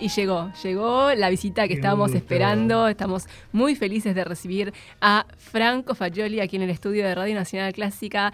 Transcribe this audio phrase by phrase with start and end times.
[0.00, 2.88] Y llegó, llegó la visita que estábamos esperando.
[2.88, 7.74] Estamos muy felices de recibir a Franco Fagioli aquí en el estudio de Radio Nacional
[7.74, 8.32] Clásica.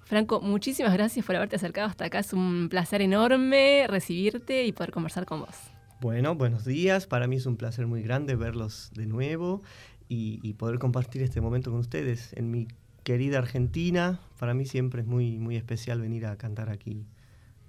[0.00, 2.18] Franco, muchísimas gracias por haberte acercado hasta acá.
[2.18, 5.54] Es un placer enorme recibirte y poder conversar con vos.
[6.00, 7.06] Bueno, buenos días.
[7.06, 9.62] Para mí es un placer muy grande verlos de nuevo
[10.08, 12.32] y, poder compartir este momento con ustedes.
[12.32, 12.66] En mi
[13.04, 17.06] querida Argentina, para mí siempre es muy, muy especial venir a cantar aquí.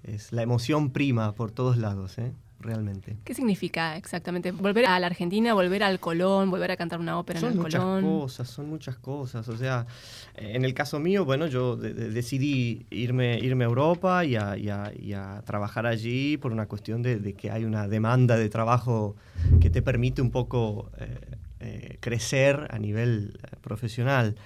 [0.02, 2.18] Es la emoción prima por todos lados.
[2.18, 2.32] ¿eh?
[2.60, 3.16] Realmente.
[3.24, 4.50] ¿Qué significa exactamente?
[4.52, 7.70] Volver a la Argentina, volver al Colón, volver a cantar una ópera en el Colón.
[7.70, 9.48] Son muchas cosas, son muchas cosas.
[9.48, 9.86] O sea,
[10.34, 16.36] en el caso mío, bueno, yo decidí irme, irme a Europa y a, trabajar allí
[16.36, 19.16] por una cuestión de, que hay una demanda de trabajo
[19.60, 24.36] que te permite un poco eh, eh, crecer a nivel eh, profesional.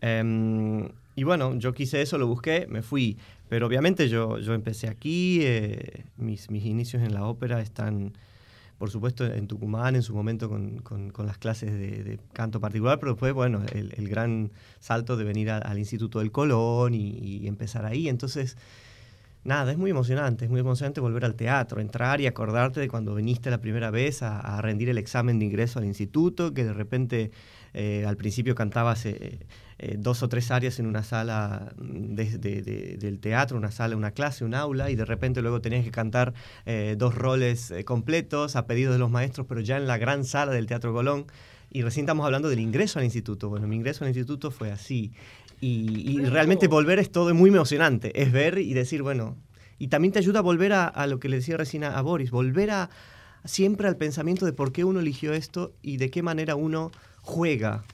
[0.00, 3.18] Em, y bueno, yo quise eso, lo busqué, me fui.
[3.48, 8.14] Pero obviamente yo, yo empecé aquí, eh, mis, mis inicios en la ópera están,
[8.78, 13.12] por supuesto, en Tucumán en su momento con, con, las clases de, canto particular, pero
[13.12, 18.08] después, bueno, el, el gran salto de venir al Instituto del Colón y, empezar ahí.
[18.08, 18.56] Entonces,
[19.44, 23.14] nada, es muy emocionante, es muy emocionante volver al teatro, entrar y acordarte de cuando
[23.14, 27.30] viniste la primera vez a, rendir el examen de ingreso al instituto, que de repente
[27.74, 29.46] eh, al principio cantabas eh,
[29.78, 34.54] eh, dos o tres áreas en una sala del teatro, una sala, una clase, un
[34.54, 36.32] aula, y de repente luego tenías que cantar
[36.96, 40.66] dos roles completos a pedido de los maestros, pero ya en la gran sala del
[40.66, 41.26] Teatro Colón.
[41.70, 43.48] Y recién estamos hablando del ingreso al instituto.
[43.48, 45.12] Bueno, mi ingreso al instituto fue así.
[45.60, 48.20] Y, realmente volver es todo muy emocionante.
[48.20, 49.36] Es ver y decir, bueno,
[49.78, 52.70] y también te ayuda a volver a, lo que le decía recién a Boris, volver
[52.70, 52.90] a
[53.44, 56.90] siempre al pensamiento de por qué uno eligió esto y de qué manera uno
[57.22, 57.84] juega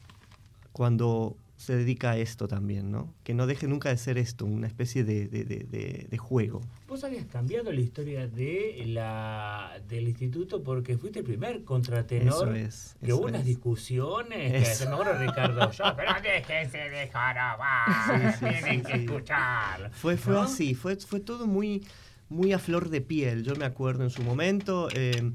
[0.73, 3.13] cuando se dedica a esto también, ¿no?
[3.23, 6.63] Que no deje nunca de ser esto, una especie de, de, de, de juego.
[6.89, 12.57] Vos habías cambiado la historia de la, del instituto porque fuiste el primer contratenor.
[12.57, 12.97] Eso es.
[13.05, 18.83] que hubo unas discusiones, que se me acuerdo Ricardo yo, pero déjense de jarabar, tienen
[18.83, 19.91] que escuchar.
[19.93, 21.87] Fue, fue así, fue, fue todo muy,
[22.31, 23.43] muy a flor de piel.
[23.45, 25.31] Yo me acuerdo en su momento, eh,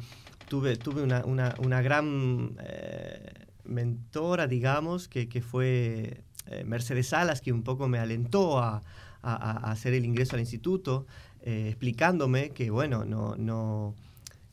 [0.50, 2.57] tuve, tuve una, una, una gran...
[2.63, 8.83] Eh, mentora, digamos, que, que fue eh, Mercedes Salas, que un poco me alentó a,
[9.23, 11.07] a, hacer el ingreso al instituto,
[11.41, 13.95] eh, explicándome que, bueno, no, no,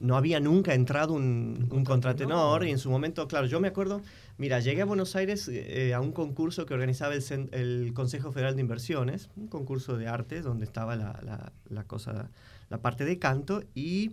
[0.00, 2.64] no había nunca entrado un, un, contratenor.
[2.64, 4.00] y en su momento, claro, yo me acuerdo,
[4.38, 8.54] mira, llegué a Buenos Aires eh, a un concurso que organizaba el, el, Consejo Federal
[8.54, 12.30] de Inversiones, un concurso de artes donde estaba la, la, la cosa,
[12.70, 14.12] la parte de canto y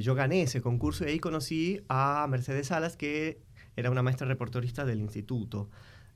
[0.00, 3.40] yo gané ese concurso y ahí conocí a Mercedes Salas que
[3.80, 5.68] era una maestra reporterista del instituto.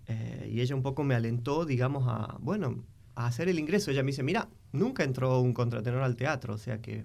[0.06, 3.91] Eh, y ella un poco me alentó, digamos, a, bueno, a hacer el ingreso.
[3.91, 7.04] Ella me dice, mira, nunca entró un contratenor al teatro, o sea que...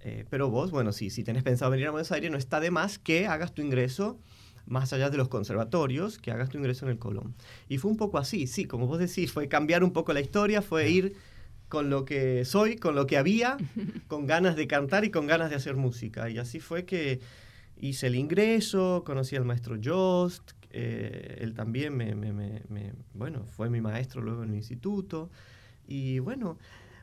[0.00, 2.70] Eh, pero vos, bueno, sí, si tenés pensado venir a Buenos Aires, no está de
[2.70, 4.20] más que hagas tu ingreso
[4.66, 7.34] más allá de los conservatorios, que hagas tu ingreso en el Colón.
[7.68, 10.60] Y fue un poco así, sí, como vos decís, fue cambiar un poco la historia,
[10.60, 11.14] fue ir
[11.68, 13.56] con lo que soy, con lo que había,
[14.08, 16.28] con ganas de cantar y con ganas de hacer música.
[16.30, 17.20] Y así fue que
[17.78, 23.70] hice el ingreso, conocí al maestro Jost, eh, él también me, me, me, bueno, fue
[23.70, 25.30] mi maestro luego en el instituto,
[25.86, 26.58] y bueno,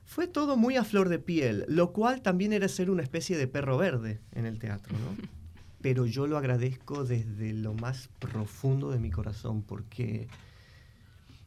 [0.06, 3.48] fue todo muy a flor de piel, lo cual también era ser una especie de
[3.48, 5.28] perro verde en el teatro, ¿no?
[5.82, 10.28] Pero yo lo agradezco desde lo más profundo de mi corazón, porque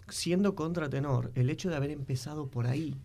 [0.09, 2.97] siendo contratenor, el hecho de haber empezado por ahí,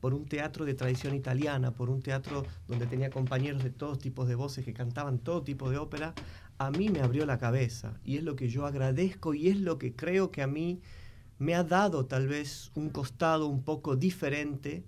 [0.00, 4.28] por un teatro de tradición italiana, por un teatro donde tenía compañeros de todos tipos
[4.28, 6.14] de voces que cantaban todo tipo de ópera,
[6.58, 9.78] a mí me abrió la cabeza y es lo que yo agradezco y es lo
[9.78, 10.80] que creo que a mí
[11.38, 14.84] me ha dado tal vez un costado un poco diferente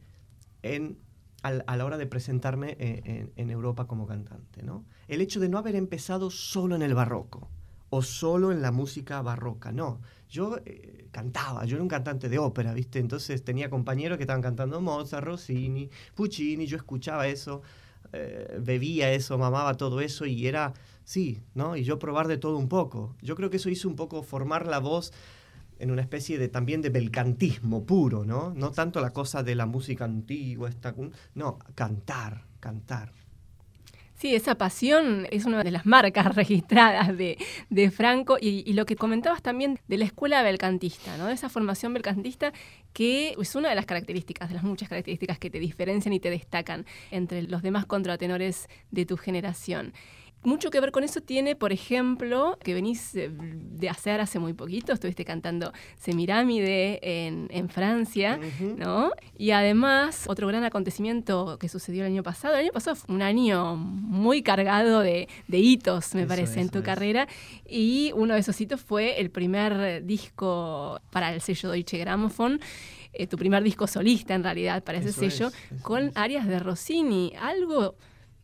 [0.63, 0.99] en,
[1.43, 4.63] a, la hora de presentarme en, en, Europa como cantante.
[4.63, 4.85] ¿no?
[5.07, 7.49] El hecho de no haber empezado solo en el barroco
[7.89, 10.01] o solo en la música barroca, no
[10.31, 13.01] yo eh, cantaba, yo era un cantante de ópera, ¿viste?
[13.01, 17.63] Entonces tenía compañeros que estaban cantando Mozart, Rossini, Puccini, yo escuchaba eso,
[18.13, 20.73] eh, bebía eso, mamaba todo eso y era,
[21.05, 21.77] sí, ¿no?
[21.77, 23.17] Y yo probar de todo un poco.
[23.21, 25.13] Yo creo que eso hizo un poco formar la voz
[25.81, 28.53] en una especie de también de belcantismo puro, ¿no?
[28.55, 30.95] No tanto la cosa de la música antigua, esta,
[31.35, 33.13] no, cantar, cantar.
[34.21, 37.39] Sí, esa pasión es una de las marcas registradas de,
[37.91, 41.29] Franco y, lo que comentabas también de la escuela belcantista, ¿no?
[41.29, 42.53] de esa formación belcantista
[42.93, 46.29] que es una de las características, de las muchas características que te diferencian y te
[46.29, 49.95] destacan entre los demás contratenores de tu generación.
[50.43, 54.55] Mucho que ver con eso tiene, por ejemplo, que venís eh, de hacer hace muy
[54.55, 58.41] poquito, estuviste cantando Semiramide en, en Francia,
[58.77, 59.13] ¿no?
[59.37, 63.23] Y además, otro gran acontecimiento que sucedió el año pasado, el año pasado fue un
[63.23, 67.29] año muy cargado de, hitos, me parece, en tu carrera,
[67.69, 72.61] y uno de esos hitos fue el primer disco para el sello Deutsche Grammophon.
[73.13, 75.51] Eh, tu primer disco solista en realidad para ese sello,
[75.83, 77.97] con arias de Rossini, algo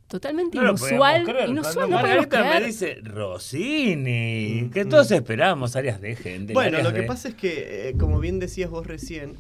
[0.09, 1.27] totalmente inusual.
[1.49, 6.53] inusual no me dice Rossini, que todos esperamos áreas de gente.
[6.53, 9.37] Bueno, lo que pasa es que, eh, como bien decías vos recién,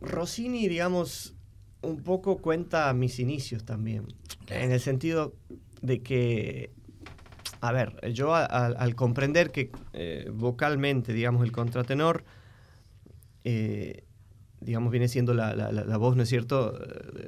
[0.00, 1.34] Rossini, digamos,
[1.82, 4.06] un poco cuenta mis inicios también.
[4.48, 5.34] En el sentido
[5.80, 6.70] de que,
[7.60, 12.24] a ver, yo al comprender que eh, vocalmente, digamos, el contratenor
[13.44, 14.04] eh,
[14.62, 16.78] digamos, viene siendo la, la, voz, ¿no es cierto?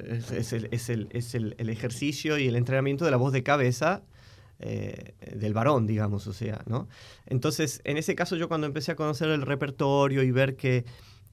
[0.09, 3.43] Es, el, es, el, es el, el, ejercicio y el entrenamiento de la voz de
[3.43, 4.03] cabeza
[4.61, 6.89] eh, del varón, digamos, o sea, ¿no?
[7.27, 10.85] Entonces, en ese caso yo cuando empecé a conocer el repertorio y ver que,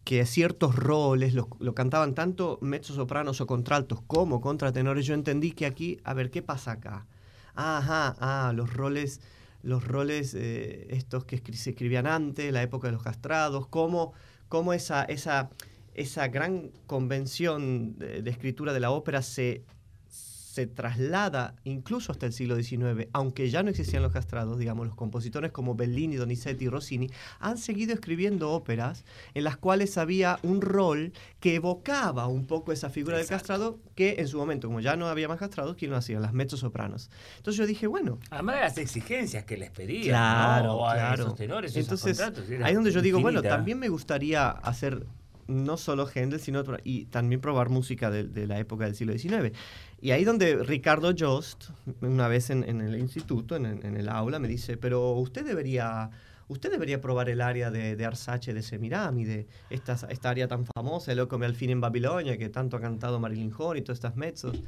[0.03, 5.67] que ciertos roles lo, lo cantaban tanto mezzosopranos o contraltos como contratenores, yo entendí que
[5.67, 7.05] aquí, a ver, ¿qué pasa acá?
[7.53, 9.21] Ajá, ah, los roles,
[9.61, 14.13] los roles eh, estos que se escribían antes, la época de los castrados, cómo,
[14.49, 15.03] cómo esa...
[15.03, 15.49] esa
[15.93, 19.63] esa gran convención de, escritura de la ópera se,
[20.07, 24.95] se traslada incluso hasta el siglo XIX, aunque ya no existían los castrados, digamos, los
[24.95, 27.09] compositores como Bellini, Donizetti y Rossini
[27.39, 32.89] han seguido escribiendo óperas en las cuales había un rol que evocaba un poco esa
[32.89, 35.97] figura del castrado, que en su momento, como ya no había más castrados, ¿quién lo
[35.97, 36.19] hacía?
[36.19, 37.09] Las mezzosopranos.
[37.37, 38.19] Entonces yo dije, bueno...
[38.29, 41.35] Además de las exigencias que les pedían, claro, claro.
[41.73, 45.05] Entonces, ahí es donde yo digo, bueno, también me gustaría hacer
[45.47, 49.55] no solo Händel, sino y también probar música de, la época del siglo XIX.
[50.01, 51.69] Y ahí donde Ricardo Jost,
[52.01, 56.09] una vez en, el instituto, en, el aula, me dice, pero usted debería,
[56.47, 61.11] usted debería probar el área de, de Arsace de Semiramide, esta, esta área tan famosa,
[61.11, 64.15] el Loco al fin en Babilonia, que tanto ha cantado Marilyn Horn y todas estas
[64.15, 64.61] mezzos.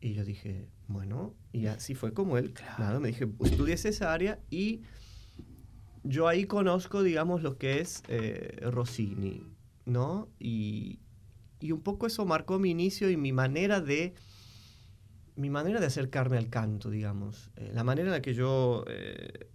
[0.00, 4.38] Y yo dije, bueno, y así fue como él, claro, me dije, estudies esa área
[4.50, 4.82] y
[6.04, 9.42] yo ahí conozco, digamos, lo que es eh, Rossini,
[9.86, 10.28] ¿no?
[10.38, 11.00] Y,
[11.62, 14.14] un poco eso marcó mi inicio y mi manera de
[15.36, 17.50] mi manera de acercarme al canto, digamos.
[17.56, 19.48] Eh, la manera en la que yo eh,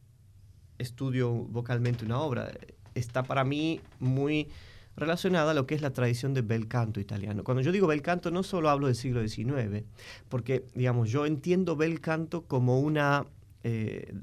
[0.77, 4.49] estudio vocalmente una obra eh, está para mí muy
[4.97, 7.43] relacionada a lo que es la tradición del bel canto italiano.
[7.43, 9.85] Cuando yo digo bel canto no solo hablo del siglo XIX,
[10.27, 13.25] porque, digamos, yo entiendo bel canto como una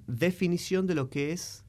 [0.06, 1.64] definición de lo que es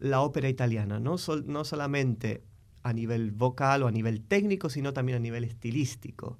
[0.00, 2.42] la ópera italiana, no, no solamente
[2.84, 6.38] a nivel vocal o a nivel técnico, sino también a nivel estilístico.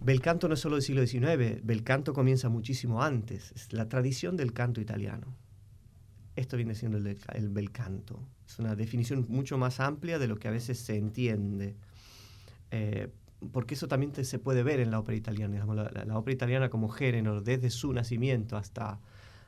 [0.00, 3.88] Bel canto no es solo del siglo XIX, bel canto comienza muchísimo antes, es la
[3.88, 5.34] tradición del canto italiano.
[6.34, 8.20] Esto viene siendo el, el bel canto.
[8.46, 11.76] Es una definición mucho más amplia de lo que a veces se entiende.
[12.70, 13.08] Eh,
[13.52, 15.64] porque eso también se puede ver en la ópera italiana.
[15.64, 19.00] la, ópera italiana como género, desde su nacimiento hasta,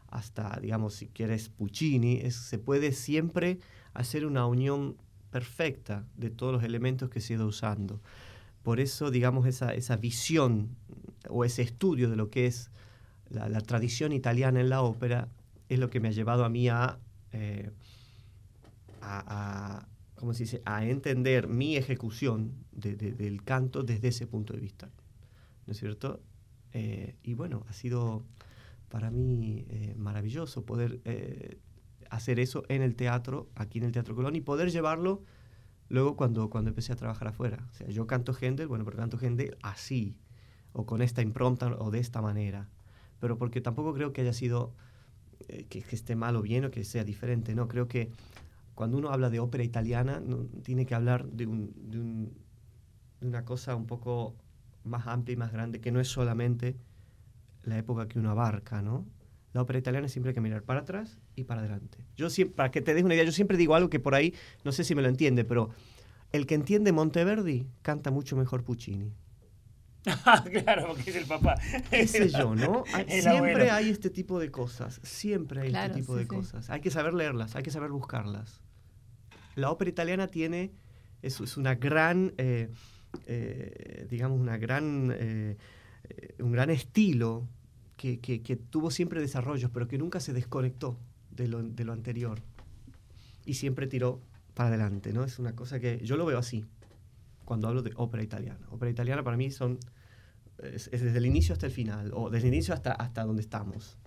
[0.08, 3.58] hasta digamos, si quieres, Puccini, se puede siempre
[3.94, 4.96] hacer una unión
[5.30, 8.00] perfecta de todos los elementos que se ido usando.
[8.62, 10.76] Por eso, digamos, esa, esa visión
[11.28, 12.70] o ese estudio de lo que es
[13.30, 15.28] la, tradición italiana en la ópera
[15.68, 16.98] es lo que me ha llevado a mí a,
[17.32, 17.70] eh,
[19.02, 19.86] a,
[20.32, 20.62] se dice?
[20.64, 24.90] a entender mi ejecución del canto desde ese punto de vista.
[25.66, 26.20] ¿No es cierto?
[26.72, 28.24] Eh, y bueno, ha sido
[28.88, 31.00] para mí eh, maravilloso poder
[32.10, 35.22] hacer eso en el teatro, aquí en el Teatro Colón, y poder llevarlo
[35.88, 37.66] luego cuando, cuando empecé a trabajar afuera.
[37.70, 40.16] O sea, yo canto Händel, bueno, pero canto Händel así,
[40.72, 42.68] o con esta impronta, o de esta manera.
[43.20, 44.74] Pero porque tampoco creo que haya sido,
[45.48, 48.10] eh, que, esté mal o bien, o que sea diferente, no, creo que
[48.74, 50.22] cuando uno habla de ópera italiana,
[50.62, 51.46] tiene que hablar de
[53.20, 54.36] una cosa un poco
[54.84, 56.76] más amplia y más grande, que no es solamente
[57.64, 59.04] la época que uno abarca, ¿no?
[59.52, 61.98] La ópera italiana siempre hay que mirar para atrás y para adelante.
[62.16, 64.34] Yo siempre, para que te des una idea, yo siempre digo algo que por ahí,
[64.64, 65.70] no sé si me lo entiende, pero
[66.32, 69.12] el que entiende Monteverdi canta mucho mejor Puccini.
[70.64, 71.54] claro, porque es el papá.
[71.90, 72.84] Ese yo, ¿no?
[73.08, 76.70] siempre hay este tipo de cosas, siempre hay este tipo de cosas.
[76.70, 78.60] Hay que saber leerlas, hay que saber buscarlas.
[79.54, 80.72] La ópera italiana tiene,
[81.22, 82.70] es, es una gran, eh,
[83.26, 85.56] eh, digamos, una gran, eh,
[86.38, 87.48] un gran estilo
[87.98, 90.98] que, tuvo siempre desarrollos, pero que nunca se desconectó
[91.30, 92.40] de lo, anterior.
[93.44, 94.20] Y siempre tiró
[94.54, 95.24] para adelante, ¿no?
[95.24, 96.64] Es una cosa que yo lo veo así
[97.44, 98.66] cuando hablo de ópera italiana.
[98.70, 99.78] Ópera italiana para mí son
[100.62, 103.98] es, desde el inicio hasta el final, o desde el inicio hasta, hasta donde estamos.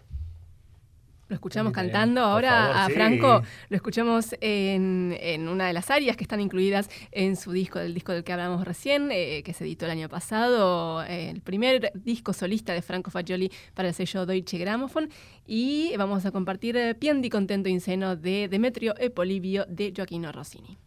[1.32, 6.42] Lo escuchamos cantando ahora a Franco, lo escuchamos en, una de las áreas que están
[6.42, 9.92] incluidas en su disco, del disco del que hablamos recién, eh, que se editó el
[9.92, 15.08] año pasado, el primer disco solista de Franco Fagioli para el sello Deutsche Grammophon.
[15.48, 20.78] Y vamos a compartir eh, Piendi Contento Inseno de Demetrio Epolivio de Joaquino Rossini.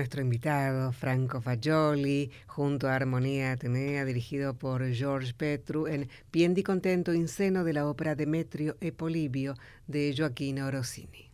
[0.00, 7.12] Nuestro invitado, Franco Fagioli, junto a Armonía Atenea, dirigido por George Petru, en Piendi Contento
[7.12, 11.28] in seno de la ópera Demetrio e Polibio de Joaquino Rossini.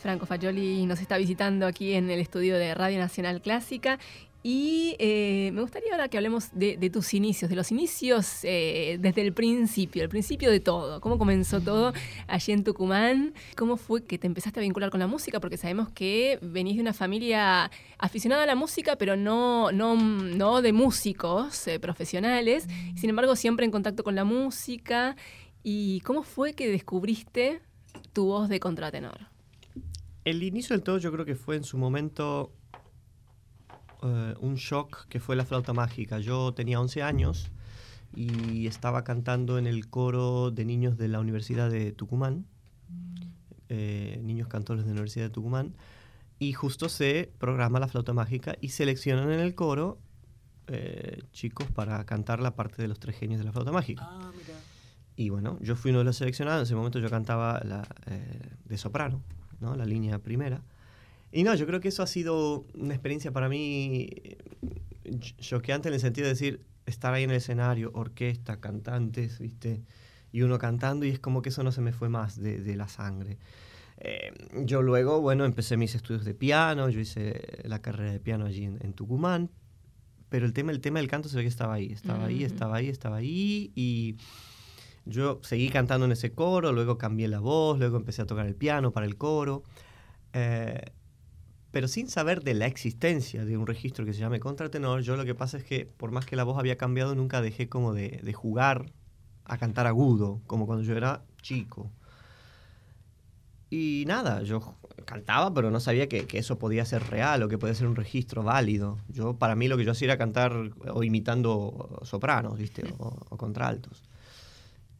[0.00, 4.00] Franco Fagioli nos está visitando aquí en el estudio de Radio Nacional Clásica
[4.46, 9.22] y eh, me gustaría ahora que hablemos de, tus inicios, de los inicios eh, desde
[9.22, 11.00] el principio, el principio de todo.
[11.00, 11.94] ¿Cómo comenzó todo
[12.26, 13.32] allí en Tucumán?
[13.56, 15.40] ¿Cómo fue que te empezaste a vincular con la música?
[15.40, 20.60] Porque sabemos que venís de una familia aficionada a la música, pero no, no, no
[20.60, 22.68] de músicos eh, profesionales.
[22.96, 25.16] Sin embargo, siempre en contacto con la música.
[25.62, 27.62] ¿Y cómo fue que descubriste
[28.12, 29.20] tu voz de contratenor?
[30.26, 32.52] El inicio del todo yo creo que fue en su momento
[34.04, 36.18] eh, un shock que fue la flauta mágica.
[36.18, 37.50] Yo tenía 11 años
[38.14, 42.44] y estaba cantando en el coro de niños de la Universidad de Tucumán,
[43.70, 45.74] eh, niños cantores de la Universidad de Tucumán,
[46.38, 49.98] y justo se programa la flauta mágica y seleccionan en el coro
[50.66, 54.02] eh, chicos para cantar la parte de los tres genios de la flauta mágica.
[54.06, 54.32] Ah,
[55.16, 57.88] y bueno, yo fui uno de los seleccionados, en ese momento yo cantaba la,
[58.66, 59.22] de soprano,
[59.60, 59.74] ¿no?
[59.76, 60.60] la línea primera.
[61.34, 64.38] Y no, yo creo que eso ha sido una experiencia para mí eh,
[65.18, 69.82] choqueante en el sentido de decir, estar ahí en el escenario, orquesta, cantantes, ¿viste?
[70.30, 72.86] Y uno cantando y es como que eso no se me fue más de, la
[72.86, 73.38] sangre.
[73.96, 74.32] Eh,
[74.64, 78.66] yo luego, bueno, empecé mis estudios de piano, yo hice la carrera de piano allí
[78.66, 79.50] en, Tucumán,
[80.28, 82.76] pero el tema, el tema del canto se ve que estaba ahí, estaba ahí, estaba
[82.76, 84.18] ahí, estaba ahí y
[85.04, 88.54] yo seguí cantando en ese coro, luego cambié la voz, luego empecé a tocar el
[88.54, 89.64] piano para el coro.
[90.32, 90.80] Eh,
[91.74, 95.24] pero sin saber de la existencia de un registro que se llame contratenor, yo lo
[95.24, 98.32] que pasa es que por más que la voz había cambiado, nunca dejé como de,
[98.32, 98.92] jugar
[99.44, 101.90] a cantar agudo, como cuando yo era chico.
[103.70, 107.74] Y nada, yo cantaba, pero no sabía que, eso podía ser real o que podía
[107.74, 108.96] ser un registro válido.
[109.08, 112.84] Yo, para mí, lo que yo hacía era cantar o imitando sopranos, ¿viste?
[112.98, 114.04] O, o contraltos.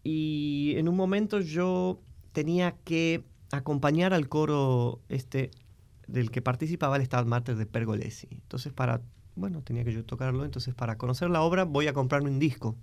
[0.03, 2.01] Y en un momento yo
[2.33, 5.53] tenía que acompañar al coro este
[6.07, 8.29] del que participaba el Estado Mater de Pergolesi.
[8.31, 9.01] Entonces, para,
[9.37, 12.77] bueno, tenía que yo tocarlo, entonces para conocer la obra voy a comprarme un disco.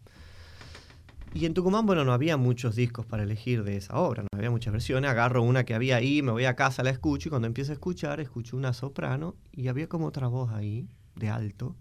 [1.34, 4.51] Y en Tucumán, bueno, no había muchos discos para elegir de esa obra, no había
[4.51, 5.10] muchas versiones.
[5.10, 7.73] Agarro una que había ahí, me voy a casa, la escucho y cuando empiezo a
[7.73, 11.77] escuchar, escucho una soprano y había como otra voz ahí, de alto,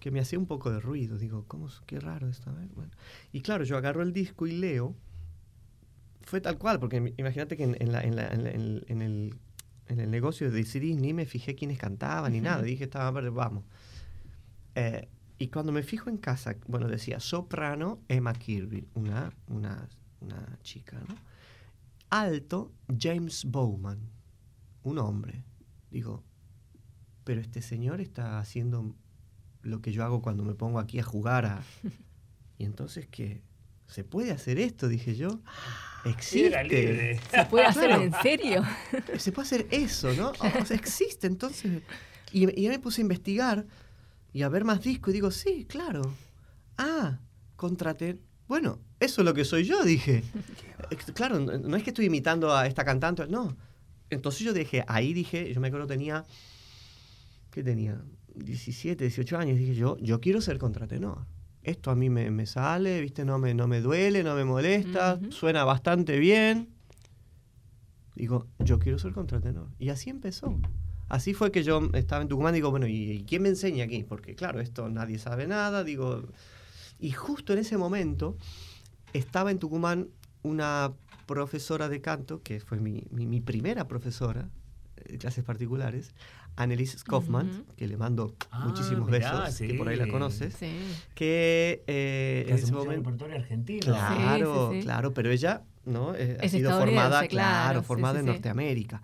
[0.00, 1.16] que me hacía un poco de ruido.
[1.16, 1.68] Digo, ¿cómo?
[1.86, 2.52] Qué raro esto.
[2.74, 2.90] Bueno.
[3.32, 4.96] Y claro, yo agarro el disco y leo.
[6.22, 9.36] Fue tal cual, porque imagínate que en, en, en el
[9.88, 12.62] en el negocio de CDs ni me fijé quiénes cantaban ni nada.
[12.62, 13.64] Dije, estaba, vamos.
[14.74, 19.88] Eh, y cuando me fijo en casa, bueno, decía soprano Emma Kirby, una, una,
[20.20, 21.14] una chica, ¿no?
[22.08, 23.98] Alto James Bowman,
[24.82, 25.44] un hombre.
[25.90, 26.22] Digo,
[27.24, 28.94] pero este señor está haciendo
[29.62, 31.62] lo que yo hago cuando me pongo aquí a jugar a...
[32.58, 33.42] Y entonces, ¿qué?
[33.88, 34.88] ¿Se puede hacer esto?
[34.88, 35.40] Dije yo.
[36.04, 37.20] Existe.
[37.30, 38.62] ¿Se puede hacer en serio?
[39.18, 40.30] Se puede hacer eso, ¿no?
[40.30, 41.26] O sea, existe.
[41.26, 41.82] Entonces.
[42.32, 43.66] Y, y me puse a investigar
[44.32, 46.02] y a ver más discos y digo, sí, claro.
[46.76, 47.20] Ah,
[47.56, 48.18] contraté.
[48.48, 50.22] Bueno, eso es lo que soy yo, dije.
[51.14, 53.56] Claro, no es que estoy imitando a esta cantante, no.
[54.08, 56.24] Entonces yo dije, ahí dije, yo me acuerdo tenía,
[57.50, 58.00] ¿qué tenía?
[58.36, 59.58] 17, 18 años.
[59.58, 61.26] Dije yo, yo quiero ser contratenor
[61.66, 63.24] esto a mí me, sale, ¿viste?
[63.24, 66.68] No me, no me duele, no me molesta, suena bastante bien.
[68.14, 69.68] Digo, yo quiero ser contratenor.
[69.80, 70.58] Y así empezó.
[71.08, 74.04] Así fue que yo estaba en Tucumán y digo, bueno, ¿y, quién me enseña aquí?
[74.04, 76.22] Porque claro, esto nadie sabe nada, digo...
[76.98, 78.38] Y justo en ese momento
[79.12, 80.08] estaba en Tucumán
[80.42, 80.92] una
[81.26, 84.48] profesora de canto, que fue mi, mi primera profesora
[85.04, 86.14] de clases particulares,
[86.56, 90.56] Annelies Kaufmann, que le mando ah, muchísimos besos, que por ahí la conoces,
[91.14, 93.26] que eh, en ese momento...
[93.26, 93.80] argentino.
[93.84, 99.02] Claro, claro, pero ella no eh, ha sido formada, claro, formada en Norteamérica.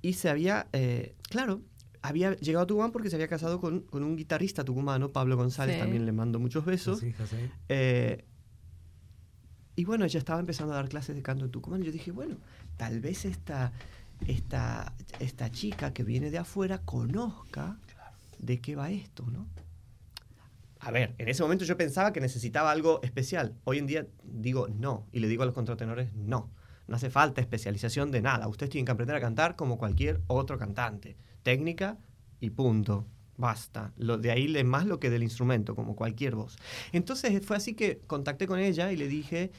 [0.00, 1.60] Y se había, eh, claro,
[2.00, 5.78] había llegado a Tucumán porque se había casado con, con un guitarrista tucumano, Pablo González,
[5.78, 7.02] también le mando muchos besos.
[9.76, 12.10] y bueno, ella estaba empezando a dar clases de canto en Tucumán y yo dije,
[12.10, 12.36] bueno,
[12.78, 13.72] tal vez esta
[14.26, 17.78] esta, esta chica que viene de afuera conozca
[18.38, 19.48] de qué va esto, ¿no?
[20.80, 23.56] A ver, en ese momento yo pensaba que necesitaba algo especial.
[23.64, 26.50] Hoy en día digo no, y le digo a los contratenores no.
[26.86, 28.48] No hace falta especialización de nada.
[28.48, 31.16] Ustedes tienen que aprender a cantar como cualquier otro cantante.
[31.42, 31.98] Técnica
[32.40, 33.06] y punto.
[33.36, 33.92] Basta.
[33.96, 36.56] Lo, de ahí es más lo que del instrumento, como cualquier voz.
[36.92, 39.52] Entonces fue así que contacté con ella y le dije,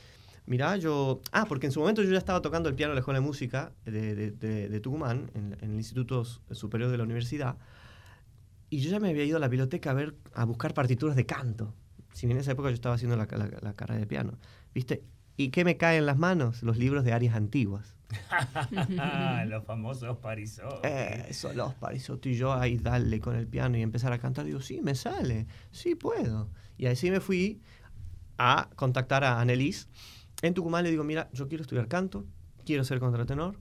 [0.49, 1.21] Mirá, yo.
[1.31, 3.25] Ah, porque en su momento yo ya estaba tocando el piano en la Escuela de
[3.25, 7.55] Música de, Tucumán, en, el Instituto Superior de la Universidad.
[8.71, 11.27] Y yo ya me había ido a la biblioteca a ver, a buscar partituras de
[11.27, 11.75] canto.
[12.13, 14.39] Si bien en esa época yo estaba haciendo la, carrera de piano.
[14.73, 15.03] ¿Viste?
[15.37, 16.63] ¿Y qué me cae en las manos?
[16.63, 17.93] Los libros de áreas antiguas.
[19.45, 20.87] los famosos Parisotti.
[21.29, 22.31] Eso, los Parisotti.
[22.31, 24.45] Y yo ahí darle con el piano y empezar a cantar.
[24.45, 26.49] Digo, sí, me sale, sí puedo.
[26.75, 27.61] Y así me fui
[28.39, 29.85] a contactar a Annelise.
[30.41, 32.25] En Tucumán le digo, mira, yo quiero estudiar canto,
[32.65, 33.57] quiero ser contratenor,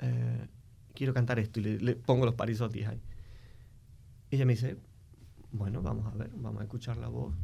[0.00, 0.46] eh,
[0.94, 1.60] quiero cantar esto.
[1.60, 3.00] Y le, pongo los Parisotti ahí.
[4.30, 4.76] Y ella me dice,
[5.50, 7.34] bueno, vamos a ver, vamos a escuchar la voz.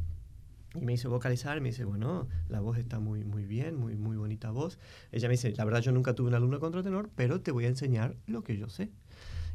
[0.73, 4.17] Y me dice vocalizar, me dice, bueno, la voz está muy, muy bien, muy, muy
[4.17, 4.77] bonita voz.
[5.11, 7.69] Ella me dice, la verdad yo nunca tuve un alumno contratenor, pero te voy a
[7.69, 8.91] enseñar lo que yo sé.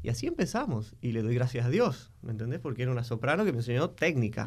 [0.03, 0.97] Y así empezamos.
[1.01, 2.61] Y le doy gracias a Dios, ¿me entendés?
[2.61, 4.47] Porque era una soprano que me enseñó técnica.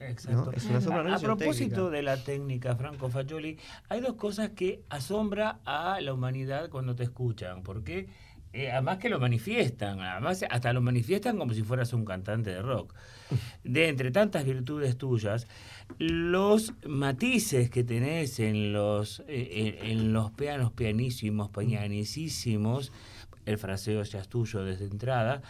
[0.00, 0.52] Exacto.
[0.52, 4.82] Es una soprano a, a propósito de la técnica, Franco Fagioli, hay dos cosas que
[4.88, 7.62] asombra a la humanidad cuando te escuchan.
[7.62, 8.08] Porque
[8.52, 12.62] eh, además que lo manifiestan, además hasta lo manifiestan como si fueras un cantante de
[12.62, 12.94] rock.
[13.64, 15.46] De entre tantas virtudes tuyas,
[15.98, 22.92] los matices que tenés en los, eh, en, los pianos pianísimos, pianicísimos,
[23.46, 25.42] el fraseo ya es tuyo desde entrada,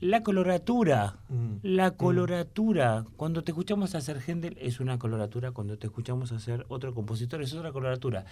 [0.00, 1.56] la coloratura, mm.
[1.62, 1.96] la mm.
[1.96, 3.06] coloratura.
[3.16, 7.54] Cuando te escuchamos hacer Händel es una coloratura, cuando te escuchamos hacer otro compositor es
[7.54, 8.26] otra coloratura.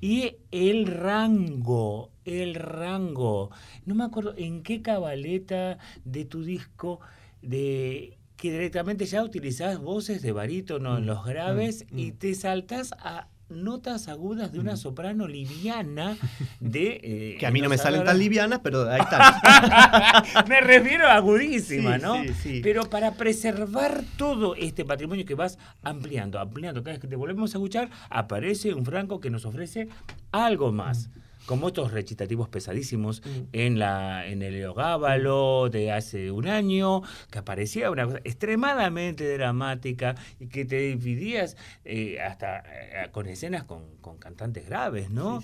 [0.00, 3.50] Y el rango, el rango.
[3.86, 7.00] No me acuerdo en qué cabaleta de tu disco
[7.42, 12.92] de que directamente ya utilizás voces de barítono en mm, los graves y te saltas
[12.98, 16.16] a notas agudas de una soprano liviana
[16.60, 17.00] de...
[17.02, 20.22] Eh, que a mí no me salen tan livianas, pero ahí está.
[20.48, 22.22] me refiero a agudísima, ¿no?
[22.62, 27.54] Pero para preservar todo este patrimonio que vas ampliando, ampliando, cada vez que te volvemos
[27.54, 29.88] a escuchar, aparece un Franco que nos ofrece
[30.32, 31.10] algo más
[31.46, 33.40] como estos recitativos pesadísimos mm.
[33.52, 40.14] en, la, en el Eogábalo de hace un año, que aparecía una cosa extremadamente dramática
[40.40, 43.84] y que te dividías eh, hasta eh, con escenas con,
[44.18, 45.42] cantantes graves, ¿no?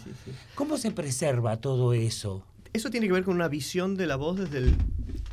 [0.54, 2.44] ¿Cómo se preserva todo eso?
[2.72, 4.76] Eso tiene que ver con una visión de la voz desde el,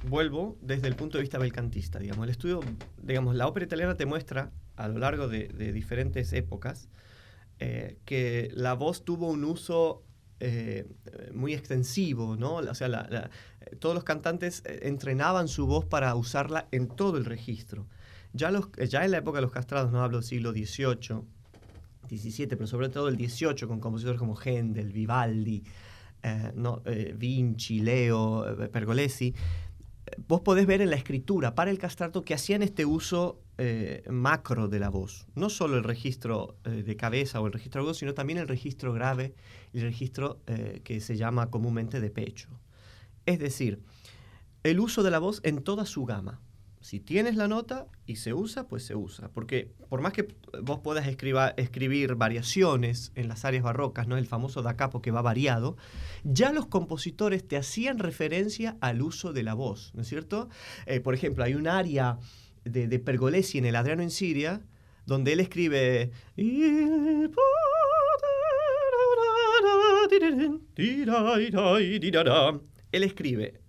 [0.09, 2.23] vuelvo, desde el punto de vista belcantista, digamos.
[2.23, 2.61] El estudio,
[3.01, 6.89] digamos, la ópera italiana te muestra a lo largo de, diferentes épocas
[7.59, 10.03] eh, que la voz tuvo un uso
[10.39, 10.85] eh,
[11.33, 12.55] muy extensivo, ¿no?
[12.55, 13.29] O sea,
[13.79, 17.87] todos los cantantes eh, entrenaban su voz para usarla en todo el registro.
[18.33, 21.21] Ya, los, ya en la época de los castrados, no hablo del siglo XVIII,
[22.09, 25.63] XVII, pero sobre todo el XVIII, con compositores como Händel, Vivaldi,
[26.21, 26.83] eh, no,
[27.15, 29.33] Vinci, Leo, Pergolesi,
[30.27, 34.67] vos podés ver en la escritura para el castrato que hacían este uso eh, macro
[34.67, 35.27] de la voz.
[35.35, 38.93] No solo el registro eh, de cabeza o el registro agudo, sino también el registro
[38.93, 39.33] grave
[39.73, 42.49] el registro eh, que se llama comúnmente de pecho.
[43.25, 43.81] Es decir,
[44.63, 46.39] el uso de la voz en toda su gama.
[46.87, 49.29] Si tienes la nota y se usa, pues se usa.
[49.33, 50.29] Porque por más que
[50.61, 54.15] vos puedas escribir variaciones en las áreas barrocas, ¿no?
[54.15, 55.75] el famoso da capo que va variado,
[56.23, 60.47] ya los compositores te hacían referencia al uso de la voz, ¿no es cierto?
[60.85, 62.19] Eh, por ejemplo, hay un área
[62.63, 64.61] de, de, Pergolesi en el Adriano en Siria,
[65.05, 66.11] donde él escribe...
[72.93, 73.59] Él escribe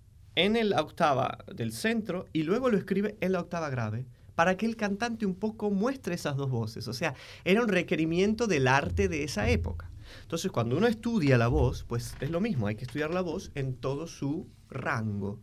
[0.45, 4.67] en la octava del centro y luego lo escribe en la octava grave para que
[4.67, 6.87] el cantante un poco muestre esas dos voces.
[6.87, 9.91] O sea, era un requerimiento del arte de esa época.
[10.23, 13.51] Entonces, cuando uno estudia la voz, pues es lo mismo, hay que estudiar la voz
[13.57, 15.41] en todo su rango.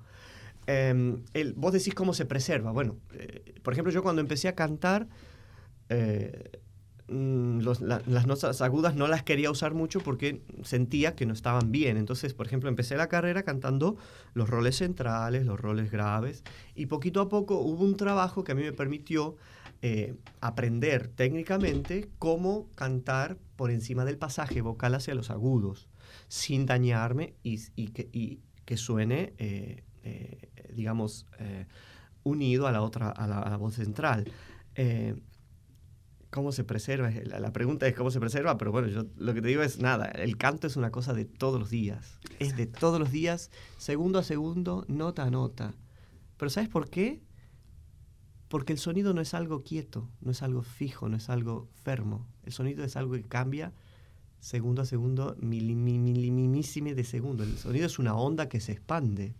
[0.67, 2.71] Eh, el, vos decís cómo se preserva.
[2.71, 5.07] Bueno, eh, por ejemplo, yo cuando empecé a cantar,
[5.89, 6.61] eh,
[7.07, 11.97] Mm, las notas agudas no las quería usar mucho porque sentía que no estaban bien.
[11.97, 13.95] Entonces, por ejemplo, empecé la carrera cantando
[14.33, 18.55] los roles centrales, los roles graves, y poquito a poco hubo un trabajo que a
[18.55, 19.35] mí me permitió
[19.83, 25.87] eh, aprender técnicamente cómo cantar por encima del pasaje vocal hacia los agudos,
[26.27, 27.59] sin dañarme y,
[28.65, 31.27] que, suene, eh, eh, digamos,
[32.23, 34.25] unido a la otra, a la, voz central
[36.35, 37.09] cómo se preserva.
[37.09, 40.07] La, pregunta es cómo se preserva, pero bueno, yo lo que te digo es nada,
[40.07, 42.19] el canto es una cosa de todos los días.
[42.39, 45.73] Es de todos los días, segundo a segundo, nota a nota.
[46.35, 47.21] Pero ¿sabes por qué?
[48.49, 52.27] Porque el sonido no es algo quieto, no es algo fijo, no es algo fermo.
[52.43, 53.71] El sonido es algo que cambia
[54.41, 57.45] segundo a segundo, milimísime de segundo.
[57.45, 59.35] El sonido es una onda que se expande.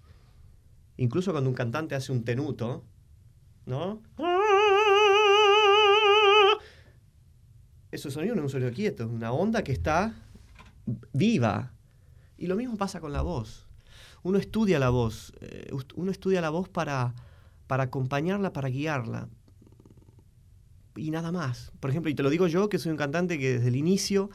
[0.95, 2.85] Incluso cuando un cantante hace un tenuto,
[3.65, 4.01] ¿no?
[7.95, 10.13] Ese sonido no es un sonido quieto, es una onda que está
[11.13, 11.71] viva.
[12.37, 13.67] Y lo mismo pasa con la voz.
[14.23, 17.13] Uno estudia la voz, eh, uno estudia la voz para,
[17.67, 19.29] para acompañarla, para guiarla.
[20.95, 21.71] y nada más.
[21.79, 24.29] Por ejemplo, y te lo digo yo, que soy un cantante que desde el inicio,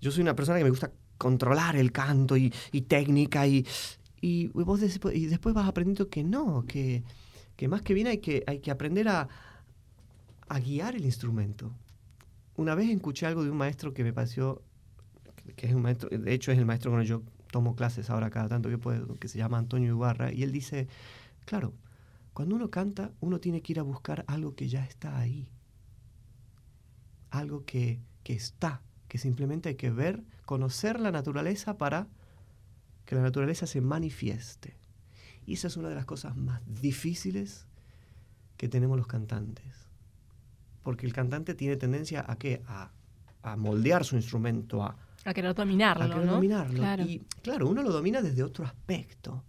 [0.00, 2.50] yo soy una persona que me gusta controlar el canto y,
[2.88, 3.66] técnica y,
[4.20, 4.80] y, vos
[5.12, 7.02] y después vas aprendiendo que no, que,
[7.56, 9.28] que más que bien hay que, hay que aprender a,
[10.48, 11.72] a guiar el instrumento.
[12.56, 14.62] Una vez escuché algo de un maestro que me pareció,
[15.56, 18.10] que es un maestro, de hecho es el maestro con el que yo tomo clases
[18.10, 20.88] ahora cada tanto que puedo, que se llama Antonio Ibarra, y él dice,
[21.44, 21.74] claro,
[22.32, 25.48] cuando uno canta, uno tiene que ir a buscar algo que ya está ahí.
[27.30, 32.08] Algo que, que está, que simplemente hay que ver, conocer la naturaleza para
[33.04, 34.76] que la naturaleza se manifieste.
[35.46, 37.66] Y esa es una de las cosas más difíciles
[38.56, 39.85] que tenemos los cantantes.
[40.86, 42.62] Porque el cantante tiene tendencia a qué?
[42.68, 42.92] A,
[43.42, 46.04] a moldear su instrumento, a, a querer dominarlo.
[46.04, 47.02] A querer dominarlo.
[47.04, 49.42] Y claro, uno lo domina desde otro aspecto.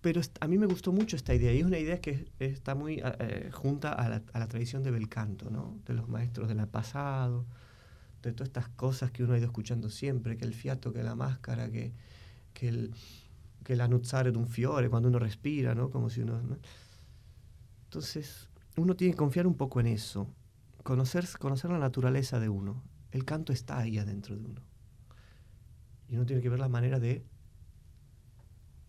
[0.00, 3.00] Pero a mí me gustó mucho esta idea, y es una idea que está muy
[3.04, 5.78] eh, junta a la, a la, tradición de Belcanto, ¿no?
[5.86, 7.46] de los maestros del pasado,
[8.20, 11.14] de todas estas cosas que uno ha ido escuchando siempre, que el fiato, que la
[11.14, 11.92] máscara, que,
[12.52, 12.94] que el
[13.62, 15.90] que la nuzzare de un fiore, cuando uno respira, ¿no?
[15.90, 16.40] Como si uno...
[17.84, 20.34] Entonces, uno tiene que confiar un poco en eso,
[20.82, 22.82] conocer, conocer la naturaleza de uno.
[23.10, 24.62] El canto está ahí adentro de uno.
[26.08, 27.24] Y uno tiene que ver la manera de,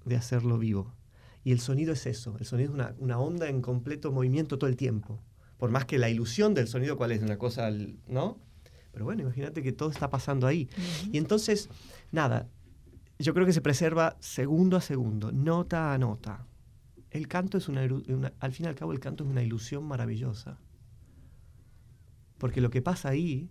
[0.05, 0.93] de hacerlo vivo.
[1.43, 4.69] Y el sonido es eso, el sonido es una, una onda en completo movimiento todo
[4.69, 5.21] el tiempo.
[5.57, 7.21] Por más que la ilusión del sonido, ¿cuál es?
[7.21, 7.69] Una cosa,
[8.07, 8.39] ¿no?
[8.91, 10.69] Pero bueno, imagínate que todo está pasando ahí.
[11.11, 11.69] Y entonces,
[12.11, 12.47] nada,
[13.19, 16.45] yo creo que se preserva segundo a segundo, nota a nota.
[17.11, 17.81] El canto es una,
[18.39, 20.57] al fin y al cabo, el canto es una ilusión maravillosa.
[22.37, 23.49] Porque lo que pasa ahí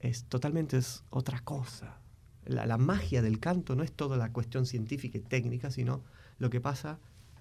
[0.00, 2.00] es totalmente es otra cosa.
[2.44, 6.02] La, la, magia del canto no es toda la cuestión científica y técnica, sino
[6.38, 6.98] lo que pasa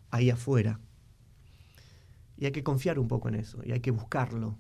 [0.10, 0.80] ahí afuera.
[2.38, 4.58] Y hay que confiar un poco en eso, y hay que buscarlo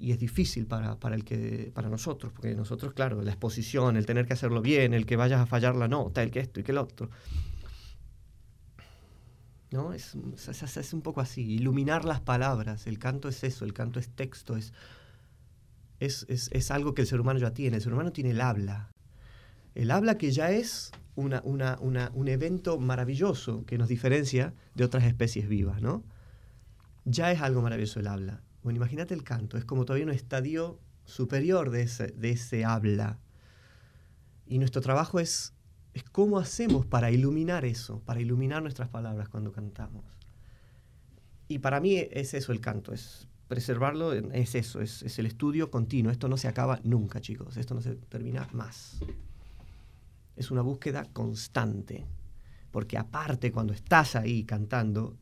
[0.00, 4.06] y es difícil para, para, el que, para nosotros, porque nosotros, claro, la exposición, el
[4.06, 6.62] tener que hacerlo bien, el que vayas a fallar la nota, el que esto y
[6.62, 7.10] que el otro.
[9.70, 9.92] ¿No?
[9.92, 10.16] Es,
[10.48, 14.08] es, es, un poco así, iluminar las palabras, el canto es eso, el canto es
[14.08, 14.72] texto, es,
[16.00, 18.90] es, es, algo que el ser humano ya tiene, el ser humano tiene el habla.
[19.76, 24.84] El habla que ya es una, una, una, un evento maravilloso que nos diferencia de
[24.84, 26.02] otras especies vivas, ¿no?
[27.04, 30.78] Ya es algo maravilloso el habla bueno, imagínate el canto, es como todavía un estadio
[31.04, 33.18] superior de ese, de ese habla.
[34.46, 35.54] Y nuestro trabajo es,
[35.94, 40.04] es cómo hacemos para iluminar eso, para iluminar nuestras palabras cuando cantamos.
[41.48, 45.70] Y para mí es eso el canto, es preservarlo, es eso, es, es el estudio
[45.70, 46.12] continuo.
[46.12, 49.00] Esto no se acaba nunca, chicos, esto no se termina más.
[50.36, 52.06] Es una búsqueda constante,
[52.70, 55.16] porque aparte cuando estás ahí cantando,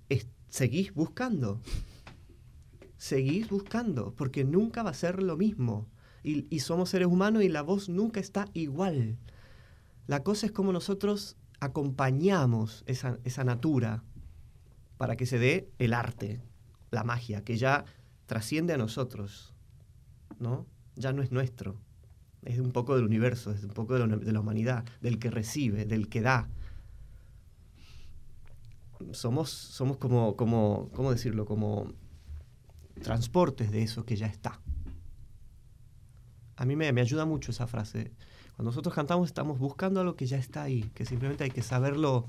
[0.48, 1.60] seguís buscando
[2.98, 5.86] seguís buscando, porque nunca va a ser lo mismo.
[6.24, 9.16] Y, somos seres humanos y la voz nunca está igual.
[10.08, 14.02] La cosa es como nosotros acompañamos esa, esa natura
[14.96, 16.40] para que se dé el arte,
[16.90, 17.84] la magia, que ya
[18.24, 19.54] trasciende a nosotros,
[20.40, 20.66] ¿no?
[20.96, 21.78] Ya no es nuestro,
[22.42, 25.84] es un poco del universo, es un poco de, de la humanidad, del que recibe,
[25.84, 26.48] del que da.
[29.12, 31.44] Somos, somos como, como, ¿cómo decirlo?
[31.44, 31.92] Como
[33.02, 34.58] transportes de eso que ya está.
[36.56, 38.14] A mí me, me ayuda mucho esa frase.
[38.58, 42.26] Cuando nosotros cantamos estamos buscando algo que ya está ahí, que simplemente hay que saberlo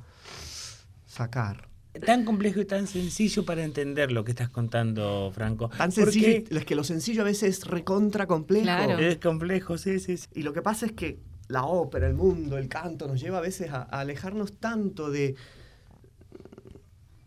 [1.08, 1.68] sacar.
[2.06, 5.70] Tan complejo y tan sencillo para entender lo que estás contando, Franco.
[5.76, 8.66] Tan sencillo, es que lo sencillo a veces es recontra complejo.
[8.66, 9.00] Claro.
[9.00, 12.68] Es complejo, sí, sí, Y lo que pasa es que la ópera, el mundo, el
[12.68, 15.34] canto nos lleva a veces a, a alejarnos tanto de,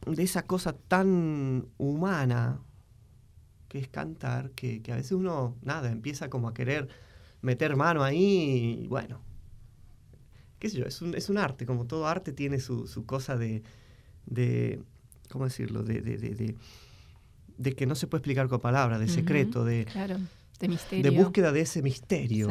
[0.06, 2.60] de esa cosa tan humana,
[3.66, 6.86] que es cantar, que, a veces uno, nada, empieza como a querer
[7.42, 9.20] meter mano ahí y bueno,
[10.58, 13.62] qué sé yo, es un, es un arte, como todo arte tiene su, cosa de,
[14.26, 14.80] de,
[15.28, 16.56] ¿cómo decirlo?, de, de,
[17.58, 20.18] de, que no se puede explicar con palabras, de secreto, de, claro,
[20.60, 21.10] de misterio.
[21.10, 22.48] De búsqueda de ese misterio.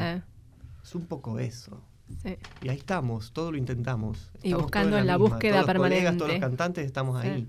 [0.83, 1.81] Es un poco eso.
[2.23, 2.37] Sí.
[2.61, 4.31] Y ahí estamos, todo lo intentamos.
[4.43, 6.03] y buscando en la, búsqueda todos permanente.
[6.03, 7.47] Los todos los cantantes estamos ahí.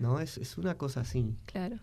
[0.00, 0.18] ¿No?
[0.18, 1.36] Es, es una cosa así.
[1.46, 1.78] Claro.